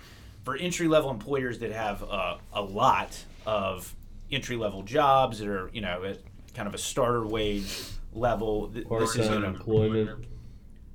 For 0.44 0.56
entry 0.56 0.88
level 0.88 1.10
employers 1.10 1.58
that 1.60 1.72
have 1.72 2.02
uh, 2.02 2.38
a 2.52 2.62
lot 2.62 3.16
of 3.46 3.94
entry 4.32 4.56
level 4.56 4.82
jobs 4.82 5.38
that 5.38 5.48
are, 5.48 5.70
you 5.72 5.80
know, 5.80 6.04
at 6.04 6.18
kind 6.54 6.66
of 6.66 6.74
a 6.74 6.78
starter 6.78 7.26
wage 7.26 7.84
level, 8.12 8.68
th- 8.68 8.86
this 8.88 9.16
is 9.16 9.28
going 9.28 9.42
to 9.42 9.48
employment. 9.48 10.26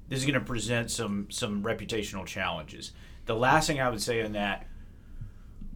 this 0.10 0.20
is 0.20 0.26
going 0.26 0.40
to 0.40 0.46
present 0.46 0.92
some 0.92 1.28
some 1.30 1.64
reputational 1.64 2.26
challenges. 2.26 2.92
The 3.26 3.36
last 3.36 3.68
thing 3.68 3.80
I 3.80 3.90
would 3.90 4.02
say 4.02 4.22
on 4.24 4.34
that, 4.34 4.68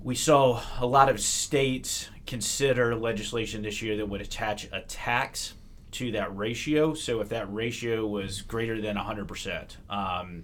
we 0.03 0.15
saw 0.15 0.61
a 0.79 0.85
lot 0.85 1.07
of 1.09 1.19
states 1.19 2.09
consider 2.25 2.95
legislation 2.95 3.61
this 3.61 3.81
year 3.81 3.95
that 3.97 4.07
would 4.07 4.21
attach 4.21 4.65
a 4.73 4.81
tax 4.81 5.53
to 5.91 6.11
that 6.11 6.35
ratio. 6.35 6.93
So 6.93 7.21
if 7.21 7.29
that 7.29 7.51
ratio 7.53 8.05
was 8.05 8.41
greater 8.41 8.81
than 8.81 8.97
100%, 8.97 9.77
um, 9.89 10.43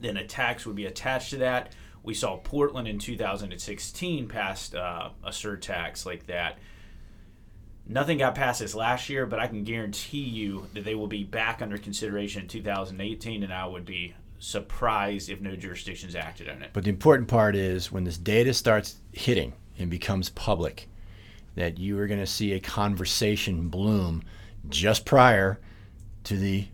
then 0.00 0.16
a 0.16 0.26
tax 0.26 0.66
would 0.66 0.76
be 0.76 0.86
attached 0.86 1.30
to 1.30 1.38
that. 1.38 1.74
We 2.02 2.14
saw 2.14 2.38
Portland 2.38 2.88
in 2.88 2.98
2016 2.98 4.28
passed 4.28 4.74
uh, 4.74 5.10
a 5.22 5.30
surtax 5.30 6.06
like 6.06 6.26
that. 6.26 6.58
Nothing 7.86 8.18
got 8.18 8.34
passed 8.34 8.60
this 8.60 8.74
last 8.74 9.08
year, 9.08 9.26
but 9.26 9.40
I 9.40 9.48
can 9.48 9.64
guarantee 9.64 10.22
you 10.22 10.66
that 10.74 10.84
they 10.84 10.94
will 10.94 11.08
be 11.08 11.24
back 11.24 11.60
under 11.60 11.76
consideration 11.76 12.42
in 12.42 12.48
2018, 12.48 13.42
and 13.42 13.52
I 13.52 13.66
would 13.66 13.84
be 13.84 14.14
surprised 14.38 15.28
if 15.28 15.40
no 15.40 15.54
jurisdictions 15.56 16.14
acted 16.14 16.48
on 16.48 16.62
it. 16.62 16.70
But 16.72 16.84
the 16.84 16.90
important 16.90 17.28
part 17.28 17.54
is 17.54 17.92
when 17.92 18.04
this 18.04 18.16
data 18.16 18.54
starts 18.54 18.96
hitting 19.12 19.52
and 19.78 19.90
becomes 19.90 20.30
public, 20.30 20.88
that 21.56 21.78
you 21.78 21.98
are 21.98 22.06
going 22.06 22.20
to 22.20 22.26
see 22.26 22.52
a 22.52 22.60
conversation 22.60 23.68
bloom 23.68 24.22
just 24.68 25.04
prior 25.04 25.58
to 26.24 26.36
the 26.36 26.68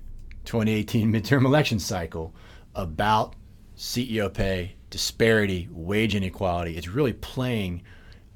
2018 0.45 1.13
midterm 1.13 1.45
election 1.45 1.79
cycle 1.79 2.35
about 2.77 3.35
CEO 3.77 4.33
pay, 4.33 4.77
disparity, 4.91 5.69
wage 5.73 6.15
inequality. 6.15 6.77
It's 6.77 6.89
really 6.89 7.13
playing 7.13 7.83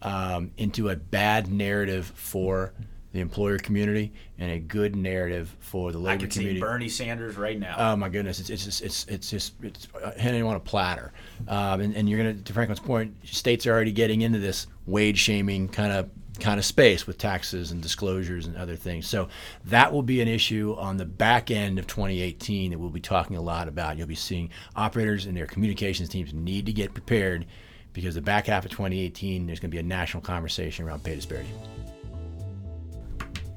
um, 0.02 0.50
into 0.56 0.88
a 0.88 0.96
bad 0.96 1.50
narrative 1.50 2.12
for 2.16 2.72
the 3.12 3.20
employer 3.20 3.58
community 3.58 4.12
and 4.38 4.52
a 4.52 4.58
good 4.58 4.94
narrative 4.94 5.56
for 5.58 5.90
the 5.90 5.98
labor 5.98 6.10
I 6.10 6.16
can 6.18 6.30
see 6.30 6.40
community. 6.40 6.60
Bernie 6.60 6.88
Sanders 6.88 7.36
right 7.36 7.58
now. 7.58 7.74
Oh 7.76 7.96
my 7.96 8.08
goodness, 8.08 8.38
it's 8.38 8.50
it's 8.50 8.64
just 8.64 8.82
it's 8.82 9.04
it's 9.06 9.30
just 9.30 9.54
it's 9.62 9.88
handing 10.16 10.44
on 10.44 10.54
a 10.54 10.60
platter, 10.60 11.12
um, 11.48 11.80
and 11.80 11.96
and 11.96 12.08
you're 12.08 12.18
gonna 12.18 12.34
to 12.34 12.52
Franklin's 12.52 12.80
point, 12.80 13.16
states 13.24 13.66
are 13.66 13.72
already 13.72 13.92
getting 13.92 14.22
into 14.22 14.38
this 14.38 14.68
wage 14.86 15.18
shaming 15.18 15.68
kind 15.68 15.92
of 15.92 16.08
kind 16.40 16.58
of 16.58 16.64
space 16.64 17.06
with 17.06 17.18
taxes 17.18 17.70
and 17.70 17.82
disclosures 17.82 18.46
and 18.46 18.56
other 18.56 18.76
things. 18.76 19.06
So 19.06 19.28
that 19.66 19.92
will 19.92 20.02
be 20.02 20.20
an 20.20 20.28
issue 20.28 20.74
on 20.78 20.96
the 20.96 21.04
back 21.04 21.50
end 21.50 21.78
of 21.78 21.86
2018 21.86 22.70
that 22.70 22.78
we'll 22.78 22.90
be 22.90 23.00
talking 23.00 23.36
a 23.36 23.42
lot 23.42 23.68
about. 23.68 23.96
You'll 23.96 24.06
be 24.06 24.14
seeing 24.14 24.50
operators 24.74 25.26
and 25.26 25.36
their 25.36 25.46
communications 25.46 26.08
teams 26.08 26.32
need 26.32 26.66
to 26.66 26.72
get 26.72 26.92
prepared 26.92 27.46
because 27.92 28.14
the 28.14 28.20
back 28.20 28.46
half 28.46 28.64
of 28.64 28.70
2018 28.70 29.46
there's 29.46 29.60
going 29.60 29.70
to 29.70 29.74
be 29.74 29.80
a 29.80 29.82
national 29.82 30.22
conversation 30.22 30.84
around 30.84 31.02
pay 31.02 31.14
disparity. 31.14 31.50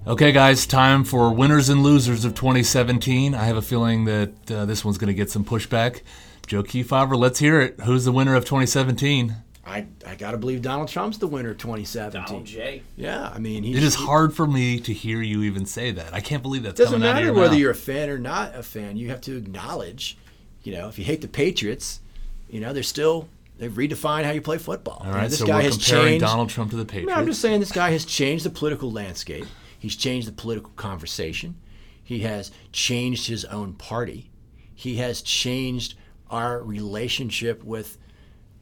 Okay, 0.06 0.34
guys, 0.34 0.68
time 0.68 1.06
for 1.06 1.34
winners 1.34 1.70
and 1.70 1.82
losers 1.82 2.26
of 2.26 2.36
2017. 2.36 3.34
I 3.34 3.46
have 3.46 3.56
a 3.56 3.62
feeling 3.62 4.04
that 4.04 4.52
uh, 4.52 4.66
this 4.66 4.84
one's 4.84 4.98
going 4.98 5.08
to 5.08 5.14
get 5.14 5.32
some 5.32 5.46
pushback. 5.46 6.02
Joe 6.46 6.62
Kefauver, 6.62 7.18
let's 7.18 7.40
hear 7.40 7.62
it. 7.62 7.80
Who's 7.80 8.04
the 8.04 8.12
winner 8.12 8.36
of 8.36 8.44
2017? 8.44 9.34
I, 9.66 9.86
I 10.06 10.16
got 10.16 10.32
to 10.32 10.38
believe 10.38 10.62
Donald 10.62 10.90
Trump's 10.90 11.18
the 11.20 11.28
winner 11.28 11.52
of 11.52 11.58
2017. 11.58 12.22
Donald 12.26 12.46
J. 12.46 12.84
Yeah, 12.98 13.30
I 13.34 13.40
mean 13.40 13.64
he's, 13.64 13.78
It 13.78 13.84
is 13.84 13.96
hard 13.96 14.36
for 14.36 14.46
me 14.46 14.80
to 14.82 14.94
hear 14.94 15.22
you 15.22 15.44
even 15.44 15.66
say 15.66 15.92
that. 15.92 16.14
I 16.14 16.20
can't 16.20 16.44
believe 16.44 16.64
that's 16.64 16.78
doesn't 16.78 16.94
coming 16.96 17.08
out 17.08 17.12
of 17.18 17.24
matter 17.24 17.34
whether 17.34 17.52
mouth. 17.52 17.60
you're 17.60 17.72
a 17.72 17.76
fan 17.76 18.10
or 18.10 18.18
not 18.18 18.56
a 18.56 18.64
fan. 18.64 18.98
You 18.98 19.10
have 19.10 19.22
to 19.22 19.38
acknowledge, 19.38 20.18
you 20.64 20.74
know, 20.74 20.90
if 20.90 21.00
you 21.00 21.06
hate 21.06 21.22
the 21.22 21.30
Patriots, 21.30 22.02
you 22.50 22.60
know, 22.60 22.74
they're 22.74 22.84
still 22.84 23.30
they've 23.58 23.72
redefined 23.72 24.26
how 24.26 24.32
you 24.32 24.42
play 24.42 24.58
football. 24.58 24.98
All 25.00 25.06
You 25.06 25.12
know, 25.14 25.18
right, 25.20 25.30
this 25.30 25.40
so 25.40 25.46
guy 25.48 25.58
we're 25.60 25.62
has 25.64 25.78
comparing 25.78 26.06
changed. 26.14 26.26
Donald 26.26 26.50
Trump 26.50 26.72
to 26.72 26.76
the 26.76 26.86
Patriots. 26.86 27.10
No, 27.10 27.16
I'm 27.16 27.26
just 27.26 27.40
saying 27.40 27.62
this 27.62 27.72
guy 27.72 27.92
has 27.92 28.04
changed 28.04 28.44
the 28.44 28.50
political 28.50 28.92
landscape. 28.92 29.46
He's 29.80 29.96
changed 29.96 30.28
the 30.28 30.32
political 30.34 30.72
conversation. 30.76 31.56
He 32.04 32.20
has 32.20 32.52
changed 32.74 33.28
his 33.28 33.46
own 33.46 33.74
party. 33.76 34.30
He 34.76 34.96
has 34.98 35.22
changed 35.22 35.96
our 36.30 36.62
relationship 36.62 37.64
with 37.64 37.98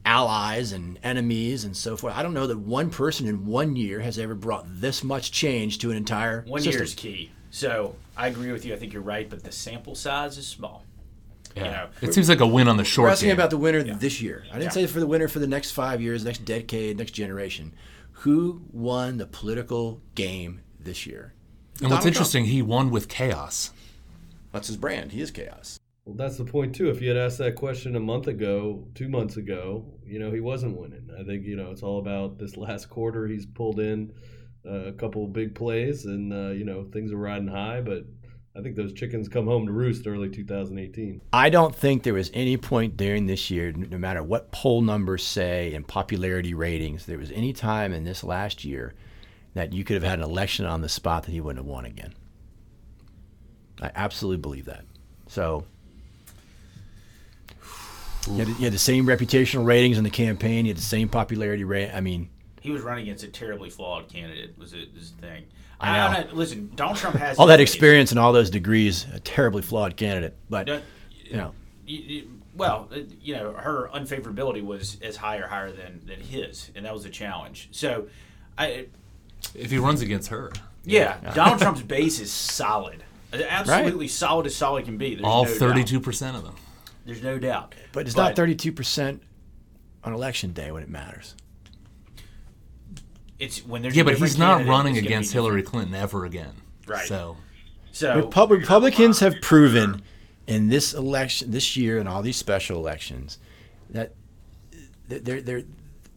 allies 0.04 0.72
and 0.72 0.98
enemies 1.02 1.64
and 1.64 1.76
so 1.76 1.96
forth. 1.96 2.14
I 2.14 2.22
don't 2.22 2.34
know 2.34 2.46
that 2.46 2.58
one 2.58 2.90
person 2.90 3.26
in 3.26 3.46
one 3.46 3.76
year 3.76 4.00
has 4.00 4.18
ever 4.18 4.34
brought 4.34 4.64
this 4.68 5.04
much 5.04 5.30
change 5.32 5.78
to 5.78 5.90
an 5.90 5.96
entire 5.96 6.44
One 6.46 6.60
system. 6.60 6.72
year 6.78 6.82
is 6.82 6.94
key. 6.94 7.30
So 7.50 7.94
I 8.16 8.28
agree 8.28 8.50
with 8.52 8.64
you. 8.64 8.74
I 8.74 8.76
think 8.78 8.92
you're 8.92 9.02
right, 9.02 9.28
but 9.28 9.44
the 9.44 9.52
sample 9.52 9.94
size 9.94 10.38
is 10.38 10.46
small. 10.46 10.84
Yeah. 11.54 11.64
You 11.64 11.70
know, 11.70 11.88
it 12.00 12.14
seems 12.14 12.28
like 12.28 12.40
a 12.40 12.46
win 12.46 12.66
on 12.66 12.76
the 12.78 12.80
We're 12.80 12.84
short 12.86 13.12
asking 13.12 13.28
game. 13.28 13.36
about 13.36 13.50
the 13.50 13.58
winner 13.58 13.82
this 13.82 14.22
year. 14.22 14.42
I 14.50 14.54
didn't 14.54 14.64
Yeah. 14.64 14.68
say 14.70 14.86
for 14.86 15.00
the 15.00 15.06
winner 15.06 15.28
for 15.28 15.38
the 15.38 15.46
next 15.46 15.72
five 15.72 16.00
years, 16.00 16.24
next 16.24 16.44
decade, 16.44 16.96
next 16.98 17.10
generation. 17.12 17.74
Who 18.12 18.62
won 18.72 19.18
the 19.18 19.26
political 19.26 20.00
game 20.14 20.60
this 20.80 21.06
year? 21.06 21.34
and 21.80 21.90
what's 21.90 21.90
Donald 21.90 22.02
Trump. 22.02 22.06
interesting, 22.06 22.44
he 22.46 22.62
won 22.62 22.90
with 22.90 23.08
chaos. 23.08 23.70
That's 24.52 24.68
his 24.68 24.76
brand. 24.76 25.12
He 25.12 25.20
is 25.20 25.30
chaos. 25.30 25.78
Well, 26.04 26.16
that's 26.16 26.36
the 26.36 26.44
point 26.44 26.74
too. 26.74 26.90
If 26.90 27.00
you 27.00 27.08
had 27.08 27.16
asked 27.16 27.38
that 27.38 27.54
question 27.54 27.94
a 27.94 28.00
month 28.00 28.26
ago, 28.26 28.88
two 28.94 29.08
months 29.08 29.36
ago, 29.36 29.86
you 30.04 30.18
know 30.18 30.32
he 30.32 30.40
wasn't 30.40 30.76
winning. 30.76 31.08
I 31.18 31.22
think 31.22 31.44
you 31.44 31.56
know 31.56 31.70
it's 31.70 31.82
all 31.82 31.98
about 31.98 32.38
this 32.38 32.56
last 32.56 32.88
quarter. 32.88 33.26
He's 33.28 33.46
pulled 33.46 33.78
in 33.78 34.12
uh, 34.66 34.86
a 34.86 34.92
couple 34.92 35.24
of 35.24 35.32
big 35.32 35.54
plays, 35.54 36.04
and 36.04 36.32
uh, 36.32 36.50
you 36.50 36.64
know 36.64 36.84
things 36.92 37.12
are 37.12 37.16
riding 37.16 37.46
high. 37.46 37.82
But 37.82 38.04
I 38.56 38.62
think 38.62 38.74
those 38.74 38.92
chickens 38.92 39.28
come 39.28 39.46
home 39.46 39.64
to 39.66 39.72
roost 39.72 40.06
early 40.08 40.28
2018. 40.28 41.20
I 41.32 41.48
don't 41.50 41.74
think 41.74 42.02
there 42.02 42.14
was 42.14 42.32
any 42.34 42.56
point 42.56 42.96
during 42.96 43.26
this 43.26 43.48
year, 43.48 43.70
no 43.70 43.96
matter 43.96 44.24
what 44.24 44.50
poll 44.50 44.82
numbers 44.82 45.22
say 45.24 45.72
and 45.72 45.86
popularity 45.86 46.52
ratings, 46.52 47.06
there 47.06 47.18
was 47.18 47.30
any 47.30 47.52
time 47.52 47.92
in 47.92 48.02
this 48.02 48.24
last 48.24 48.64
year 48.64 48.94
that 49.54 49.72
you 49.72 49.84
could 49.84 49.94
have 49.94 50.02
had 50.02 50.18
an 50.18 50.24
election 50.24 50.66
on 50.66 50.80
the 50.80 50.88
spot 50.88 51.24
that 51.24 51.32
he 51.32 51.40
wouldn't 51.40 51.64
have 51.64 51.70
won 51.70 51.84
again. 51.84 52.12
I 53.80 53.90
absolutely 53.94 54.40
believe 54.40 54.64
that. 54.64 54.84
So 55.28 55.64
you 58.28 58.36
had, 58.36 58.48
you 58.48 58.54
had 58.64 58.72
the 58.72 58.78
same 58.78 59.06
reputational 59.06 59.64
ratings 59.64 59.98
in 59.98 60.04
the 60.04 60.10
campaign. 60.10 60.64
You 60.66 60.70
had 60.70 60.78
the 60.78 60.82
same 60.82 61.08
popularity 61.08 61.64
rate. 61.64 61.90
I 61.92 62.00
mean, 62.00 62.28
He 62.60 62.70
was 62.70 62.82
running 62.82 63.02
against 63.04 63.24
a 63.24 63.28
terribly 63.28 63.70
flawed 63.70 64.08
candidate. 64.08 64.54
Was 64.58 64.72
it 64.72 64.94
this 64.94 65.10
thing? 65.10 65.44
I 65.80 65.96
know. 65.96 66.04
I'm 66.06 66.12
not- 66.12 66.36
listen, 66.36 66.70
Donald 66.76 66.96
Trump 66.98 67.16
has 67.16 67.36
all 67.38 67.46
that 67.46 67.58
his- 67.58 67.68
experience 67.68 68.10
and 68.12 68.20
all 68.20 68.32
those 68.32 68.50
degrees, 68.50 69.04
a 69.12 69.18
terribly 69.18 69.62
flawed 69.62 69.96
candidate. 69.96 70.36
But 70.48 70.66
Don't- 70.68 70.84
you 71.24 71.36
know, 71.36 71.52
you- 71.86 71.98
you- 72.02 72.28
well, 72.54 72.88
uh, 72.94 72.98
you 73.20 73.34
know, 73.34 73.52
her 73.54 73.90
unfavorability 73.92 74.62
was 74.64 74.98
as 75.02 75.16
high 75.16 75.38
or 75.38 75.48
higher 75.48 75.72
than 75.72 76.02
than 76.06 76.20
his, 76.20 76.70
and 76.76 76.84
that 76.86 76.94
was 76.94 77.04
a 77.04 77.10
challenge. 77.10 77.68
So, 77.72 78.06
I 78.56 78.86
If 79.56 79.72
he 79.72 79.78
runs 79.78 80.00
against 80.02 80.28
her, 80.28 80.52
yeah, 80.84 81.16
Donald 81.34 81.60
Trump's 81.60 81.82
base 81.82 82.20
is 82.20 82.30
solid, 82.30 83.02
absolutely 83.32 84.06
solid 84.06 84.46
as 84.46 84.54
solid 84.54 84.84
can 84.84 84.98
be. 84.98 85.16
There's 85.16 85.24
all 85.26 85.44
no 85.46 85.50
thirty-two 85.50 85.98
percent 85.98 86.36
of 86.36 86.44
them. 86.44 86.54
There's 87.04 87.22
no 87.22 87.38
doubt. 87.38 87.74
but 87.92 88.06
it's 88.06 88.16
not 88.16 88.36
thirty-two 88.36 88.72
percent 88.72 89.22
on 90.04 90.12
election 90.12 90.52
day 90.52 90.70
when 90.70 90.82
it 90.82 90.88
matters. 90.88 91.34
It's 93.38 93.64
when 93.64 93.82
there's 93.82 93.96
Yeah, 93.96 94.04
but 94.04 94.18
he's 94.18 94.38
not 94.38 94.66
running 94.66 94.94
it's 94.94 95.00
gonna 95.00 95.08
be 95.08 95.14
against. 95.14 95.32
Hillary 95.32 95.62
Clinton 95.62 95.94
ever 95.94 96.24
again. 96.24 96.54
Right. 96.86 97.06
So 97.06 97.36
So 97.90 98.16
Repub- 98.16 98.50
Republicans 98.50 99.20
have 99.20 99.34
proven 99.42 100.02
in 100.46 100.68
this 100.68 100.94
election, 100.94 101.50
this 101.50 101.76
year, 101.76 101.98
and 101.98 102.08
all 102.08 102.22
these 102.22 102.36
special 102.36 102.78
elections, 102.78 103.38
that 103.90 104.14
they're, 105.08 105.40
they're 105.40 105.62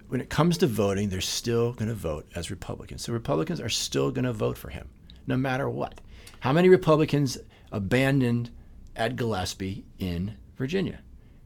when 0.07 0.21
it 0.21 0.29
comes 0.29 0.57
to 0.59 0.67
voting, 0.67 1.09
they're 1.09 1.19
still 1.21 1.73
going 1.73 1.87
to 1.89 1.95
vote 1.95 2.27
as 2.35 2.51
Republicans. 2.51 3.01
So 3.03 3.11
Republicans 3.11 3.59
are 3.59 3.69
still 3.69 4.11
going 4.11 4.25
to 4.25 4.33
vote 4.33 4.55
for 4.57 4.69
him, 4.69 4.87
no 5.25 5.35
matter 5.35 5.67
what. 5.67 5.99
How 6.41 6.53
many 6.53 6.69
Republicans 6.69 7.39
abandoned 7.71 8.51
Ed 8.95 9.15
Gillespie 9.15 9.83
in 9.97 10.35
Virginia? 10.57 11.01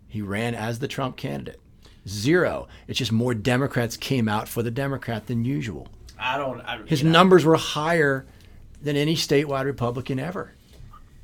He 0.08 0.22
ran 0.22 0.56
as 0.56 0.80
the 0.80 0.88
Trump 0.88 1.18
candidate. 1.18 1.60
Zero. 2.08 2.68
It's 2.88 2.98
just 2.98 3.12
more 3.12 3.34
Democrats 3.34 3.98
came 3.98 4.28
out 4.28 4.48
for 4.48 4.64
the 4.64 4.72
Democrat 4.72 5.28
than 5.28 5.46
usual. 5.46 5.88
I 6.18 6.38
don't. 6.38 6.62
I, 6.62 6.82
His 6.86 7.04
know, 7.04 7.12
numbers 7.12 7.46
were 7.46 7.56
higher 7.56 8.26
than 8.82 8.96
any 8.96 9.16
statewide 9.16 9.66
Republican 9.66 10.20
ever. 10.20 10.54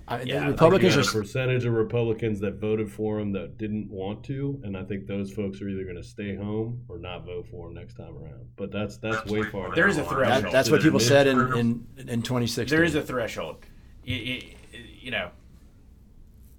I, 0.08 0.22
Yeah, 0.22 0.36
the 0.36 0.40
like 0.42 0.50
Republicans 0.52 0.98
are 0.98 1.02
a 1.02 1.22
percentage 1.22 1.66
of 1.66 1.74
Republicans 1.74 2.40
that 2.42 2.56
voted 2.56 2.92
for 2.92 3.20
him 3.20 3.32
that 3.32 3.58
didn't 3.58 3.90
want 3.90 4.24
to, 4.26 4.62
and 4.64 4.78
I 4.78 4.84
think 4.84 5.08
those 5.08 5.32
folks 5.32 5.62
are 5.62 5.68
either 5.68 5.84
going 5.84 5.96
to 5.96 6.04
stay 6.04 6.36
home 6.36 6.84
or 6.88 7.00
not 7.00 7.26
vote 7.26 7.48
for 7.50 7.68
him 7.68 7.74
next 7.74 7.96
time 7.96 8.16
around. 8.16 8.46
But 8.56 8.72
that's 8.72 8.98
that's 8.98 9.26
way 9.26 9.44
far. 9.44 9.74
There 9.74 9.88
is 9.88 9.98
a 9.98 10.02
down 10.02 10.10
the 10.10 10.16
threshold. 10.16 10.44
That, 10.46 10.52
that's 10.52 10.70
what 10.70 10.82
people 10.82 11.00
said 11.00 11.26
in, 11.26 11.40
in, 11.58 11.88
in 12.08 12.22
2016. 12.22 12.76
there 12.76 12.86
is 12.86 12.94
a 12.94 13.02
threshold. 13.02 13.66
You, 14.04 14.16
you, 14.16 14.42
you 15.02 15.12
know, 15.12 15.32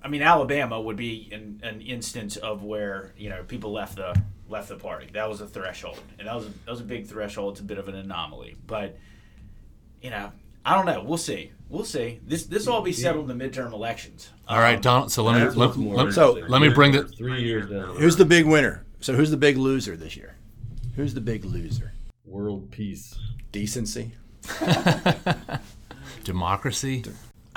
I 0.06 0.08
mean, 0.08 0.22
Alabama 0.22 0.80
would 0.80 0.94
be 0.94 1.28
an, 1.32 1.60
an 1.64 1.80
instance 1.80 2.36
of 2.36 2.62
where 2.62 3.12
you 3.18 3.28
know 3.28 3.42
people 3.42 3.72
left 3.72 3.96
the 3.96 4.14
left 4.48 4.68
the 4.68 4.76
party. 4.76 5.08
That 5.12 5.28
was 5.28 5.40
a 5.40 5.48
threshold, 5.48 5.98
and 6.20 6.28
that 6.28 6.34
was 6.36 6.46
a, 6.46 6.50
that 6.64 6.70
was 6.70 6.80
a 6.80 6.84
big 6.84 7.08
threshold. 7.08 7.54
It's 7.54 7.60
a 7.60 7.64
bit 7.64 7.76
of 7.76 7.88
an 7.88 7.96
anomaly, 7.96 8.54
but 8.68 8.96
you 10.00 10.10
know, 10.10 10.30
I 10.64 10.76
don't 10.76 10.86
know. 10.86 11.02
We'll 11.02 11.18
see. 11.18 11.50
We'll 11.68 11.84
see. 11.84 12.20
This 12.24 12.46
this 12.46 12.68
will 12.68 12.74
all 12.74 12.82
be 12.82 12.92
settled 12.92 13.28
in 13.28 13.36
the 13.36 13.44
midterm 13.44 13.72
elections. 13.72 14.30
all 14.46 14.60
right, 14.60 14.80
Donald. 14.80 15.10
So 15.10 15.24
let 15.24 15.40
me 15.40 15.44
let, 15.56 15.76
what's 15.76 15.76
let- 15.76 16.12
So- 16.14 16.34
let 16.46 16.62
me 16.62 16.68
bring 16.68 16.92
the- 16.92 17.08
three 17.08 17.42
years 17.42 17.68
down. 17.68 17.96
Who's 17.96 18.14
the 18.14 18.24
big 18.24 18.46
winner? 18.46 18.86
So 19.00 19.12
who's 19.12 19.32
the 19.32 19.36
big 19.36 19.56
loser 19.56 19.96
this 19.96 20.16
year? 20.16 20.36
Who's 20.94 21.14
the 21.14 21.20
big 21.20 21.44
loser? 21.44 21.92
world 22.24 22.70
peace. 22.70 23.18
Decency. 23.50 24.12
democracy. 26.24 27.02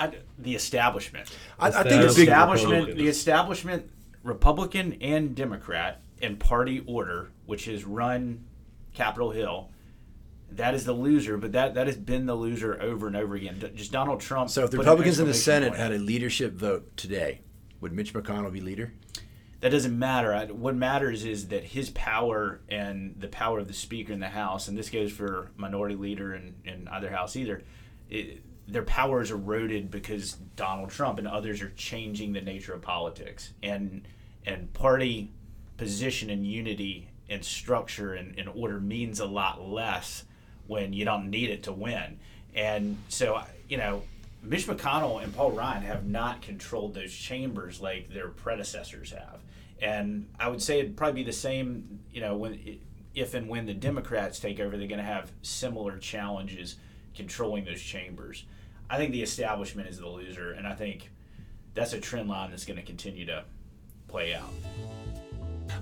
I, 0.00 0.12
the 0.38 0.54
establishment. 0.54 1.28
I, 1.58 1.68
I 1.68 1.82
think 1.82 2.04
Establishment. 2.04 2.06
the 2.06 2.22
establishment, 2.22 2.96
the 2.96 3.08
establishment, 3.08 3.90
Republican 4.22 4.94
and 5.00 5.34
Democrat 5.34 6.00
in 6.20 6.36
party 6.36 6.82
order, 6.86 7.30
which 7.46 7.66
has 7.66 7.84
run 7.84 8.44
Capitol 8.94 9.30
Hill, 9.30 9.70
that 10.52 10.74
is 10.74 10.84
the 10.84 10.92
loser. 10.92 11.36
But 11.36 11.52
that 11.52 11.74
that 11.74 11.86
has 11.86 11.96
been 11.96 12.26
the 12.26 12.34
loser 12.34 12.80
over 12.80 13.06
and 13.06 13.16
over 13.16 13.34
again. 13.34 13.60
Just 13.74 13.92
Donald 13.92 14.20
Trump. 14.20 14.50
So 14.50 14.64
if 14.64 14.70
the 14.70 14.78
Republicans 14.78 15.20
in 15.20 15.26
the 15.26 15.34
Senate 15.34 15.70
point. 15.70 15.80
had 15.80 15.92
a 15.92 15.98
leadership 15.98 16.54
vote 16.54 16.96
today, 16.96 17.42
would 17.80 17.92
Mitch 17.92 18.12
McConnell 18.14 18.52
be 18.52 18.60
leader? 18.60 18.92
that 19.60 19.68
doesn't 19.68 19.98
matter. 19.98 20.32
I- 20.34 20.46
What 20.46 20.74
matters 20.74 21.26
is 21.26 21.48
that 21.48 21.62
his 21.62 21.90
power 21.90 22.60
and 22.70 23.14
the 23.18 23.28
power 23.28 23.58
of 23.58 23.68
the 23.68 23.74
Speaker 23.74 24.10
in 24.10 24.20
the 24.20 24.28
House, 24.28 24.68
and 24.68 24.78
this 24.78 24.88
goes 24.88 25.12
for 25.12 25.50
Minority 25.56 25.96
Leader 25.96 26.34
in, 26.34 26.54
in 26.64 26.88
either 26.90 27.10
House 27.10 27.36
either, 27.36 27.62
it, 28.08 28.42
their 28.72 28.82
power 28.82 29.20
is 29.20 29.30
eroded 29.30 29.90
because 29.90 30.34
Donald 30.56 30.90
Trump 30.90 31.18
and 31.18 31.26
others 31.26 31.62
are 31.62 31.70
changing 31.70 32.32
the 32.32 32.40
nature 32.40 32.74
of 32.74 32.82
politics. 32.82 33.52
And 33.62 34.02
and 34.46 34.72
party 34.72 35.30
position 35.76 36.30
and 36.30 36.46
unity 36.46 37.08
and 37.28 37.44
structure 37.44 38.14
and, 38.14 38.38
and 38.38 38.48
order 38.48 38.80
means 38.80 39.20
a 39.20 39.26
lot 39.26 39.66
less 39.66 40.24
when 40.66 40.92
you 40.92 41.04
don't 41.04 41.30
need 41.30 41.50
it 41.50 41.62
to 41.64 41.72
win. 41.72 42.18
And 42.54 42.98
so, 43.08 43.42
you 43.68 43.76
know, 43.76 44.02
Mitch 44.42 44.66
McConnell 44.66 45.22
and 45.22 45.34
Paul 45.34 45.52
Ryan 45.52 45.82
have 45.82 46.06
not 46.06 46.42
controlled 46.42 46.94
those 46.94 47.12
chambers 47.12 47.80
like 47.80 48.12
their 48.12 48.28
predecessors 48.28 49.10
have. 49.12 49.40
And 49.80 50.28
I 50.38 50.48
would 50.48 50.62
say 50.62 50.80
it'd 50.80 50.96
probably 50.96 51.22
be 51.22 51.26
the 51.26 51.32
same, 51.32 52.00
you 52.12 52.20
know, 52.20 52.36
when 52.36 52.78
if 53.14 53.34
and 53.34 53.48
when 53.48 53.66
the 53.66 53.74
Democrats 53.74 54.38
take 54.38 54.60
over, 54.60 54.76
they're 54.76 54.88
going 54.88 54.98
to 54.98 55.04
have 55.04 55.32
similar 55.42 55.98
challenges 55.98 56.76
controlling 57.14 57.64
those 57.64 57.82
chambers. 57.82 58.44
I 58.90 58.96
think 58.96 59.12
the 59.12 59.22
establishment 59.22 59.88
is 59.88 59.98
the 59.98 60.08
loser, 60.08 60.52
and 60.52 60.66
I 60.66 60.74
think 60.74 61.10
that's 61.74 61.92
a 61.92 62.00
trend 62.00 62.28
line 62.28 62.50
that's 62.50 62.64
going 62.64 62.78
to 62.78 62.84
continue 62.84 63.24
to 63.26 63.44
play 64.08 64.34
out. 64.34 64.50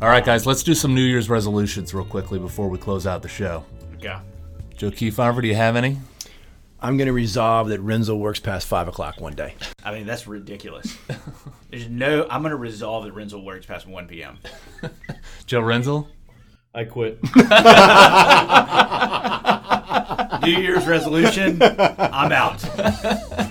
All 0.02 0.08
right, 0.08 0.24
guys. 0.24 0.46
Let's 0.46 0.62
do 0.62 0.74
some 0.74 0.94
New 0.94 1.02
Year's 1.02 1.30
resolutions 1.30 1.94
real 1.94 2.04
quickly 2.04 2.38
before 2.38 2.68
we 2.68 2.76
close 2.76 3.06
out 3.06 3.22
the 3.22 3.28
show. 3.28 3.64
Okay. 3.94 4.16
Joe 4.76 4.90
Kefauver, 4.90 5.40
do 5.40 5.48
you 5.48 5.54
have 5.54 5.74
any? 5.74 5.96
I'm 6.80 6.96
going 6.96 7.06
to 7.06 7.12
resolve 7.12 7.68
that 7.68 7.80
Rinzel 7.80 8.18
works 8.18 8.38
past 8.38 8.68
five 8.68 8.86
o'clock 8.86 9.20
one 9.20 9.34
day. 9.34 9.54
I 9.82 9.92
mean, 9.92 10.06
that's 10.06 10.28
ridiculous. 10.28 10.96
There's 11.70 11.88
no. 11.88 12.26
I'm 12.30 12.42
going 12.42 12.50
to 12.50 12.56
resolve 12.56 13.04
that 13.04 13.14
Rinzel 13.14 13.42
works 13.42 13.66
past 13.66 13.88
1 13.88 14.06
p.m. 14.06 14.38
Joe 15.46 15.62
Rinzel. 15.62 16.06
I 16.74 16.84
quit. 16.84 17.18
New 20.42 20.50
Year's 20.52 20.86
resolution. 20.86 21.60
I'm 21.62 22.32
out. 22.32 22.64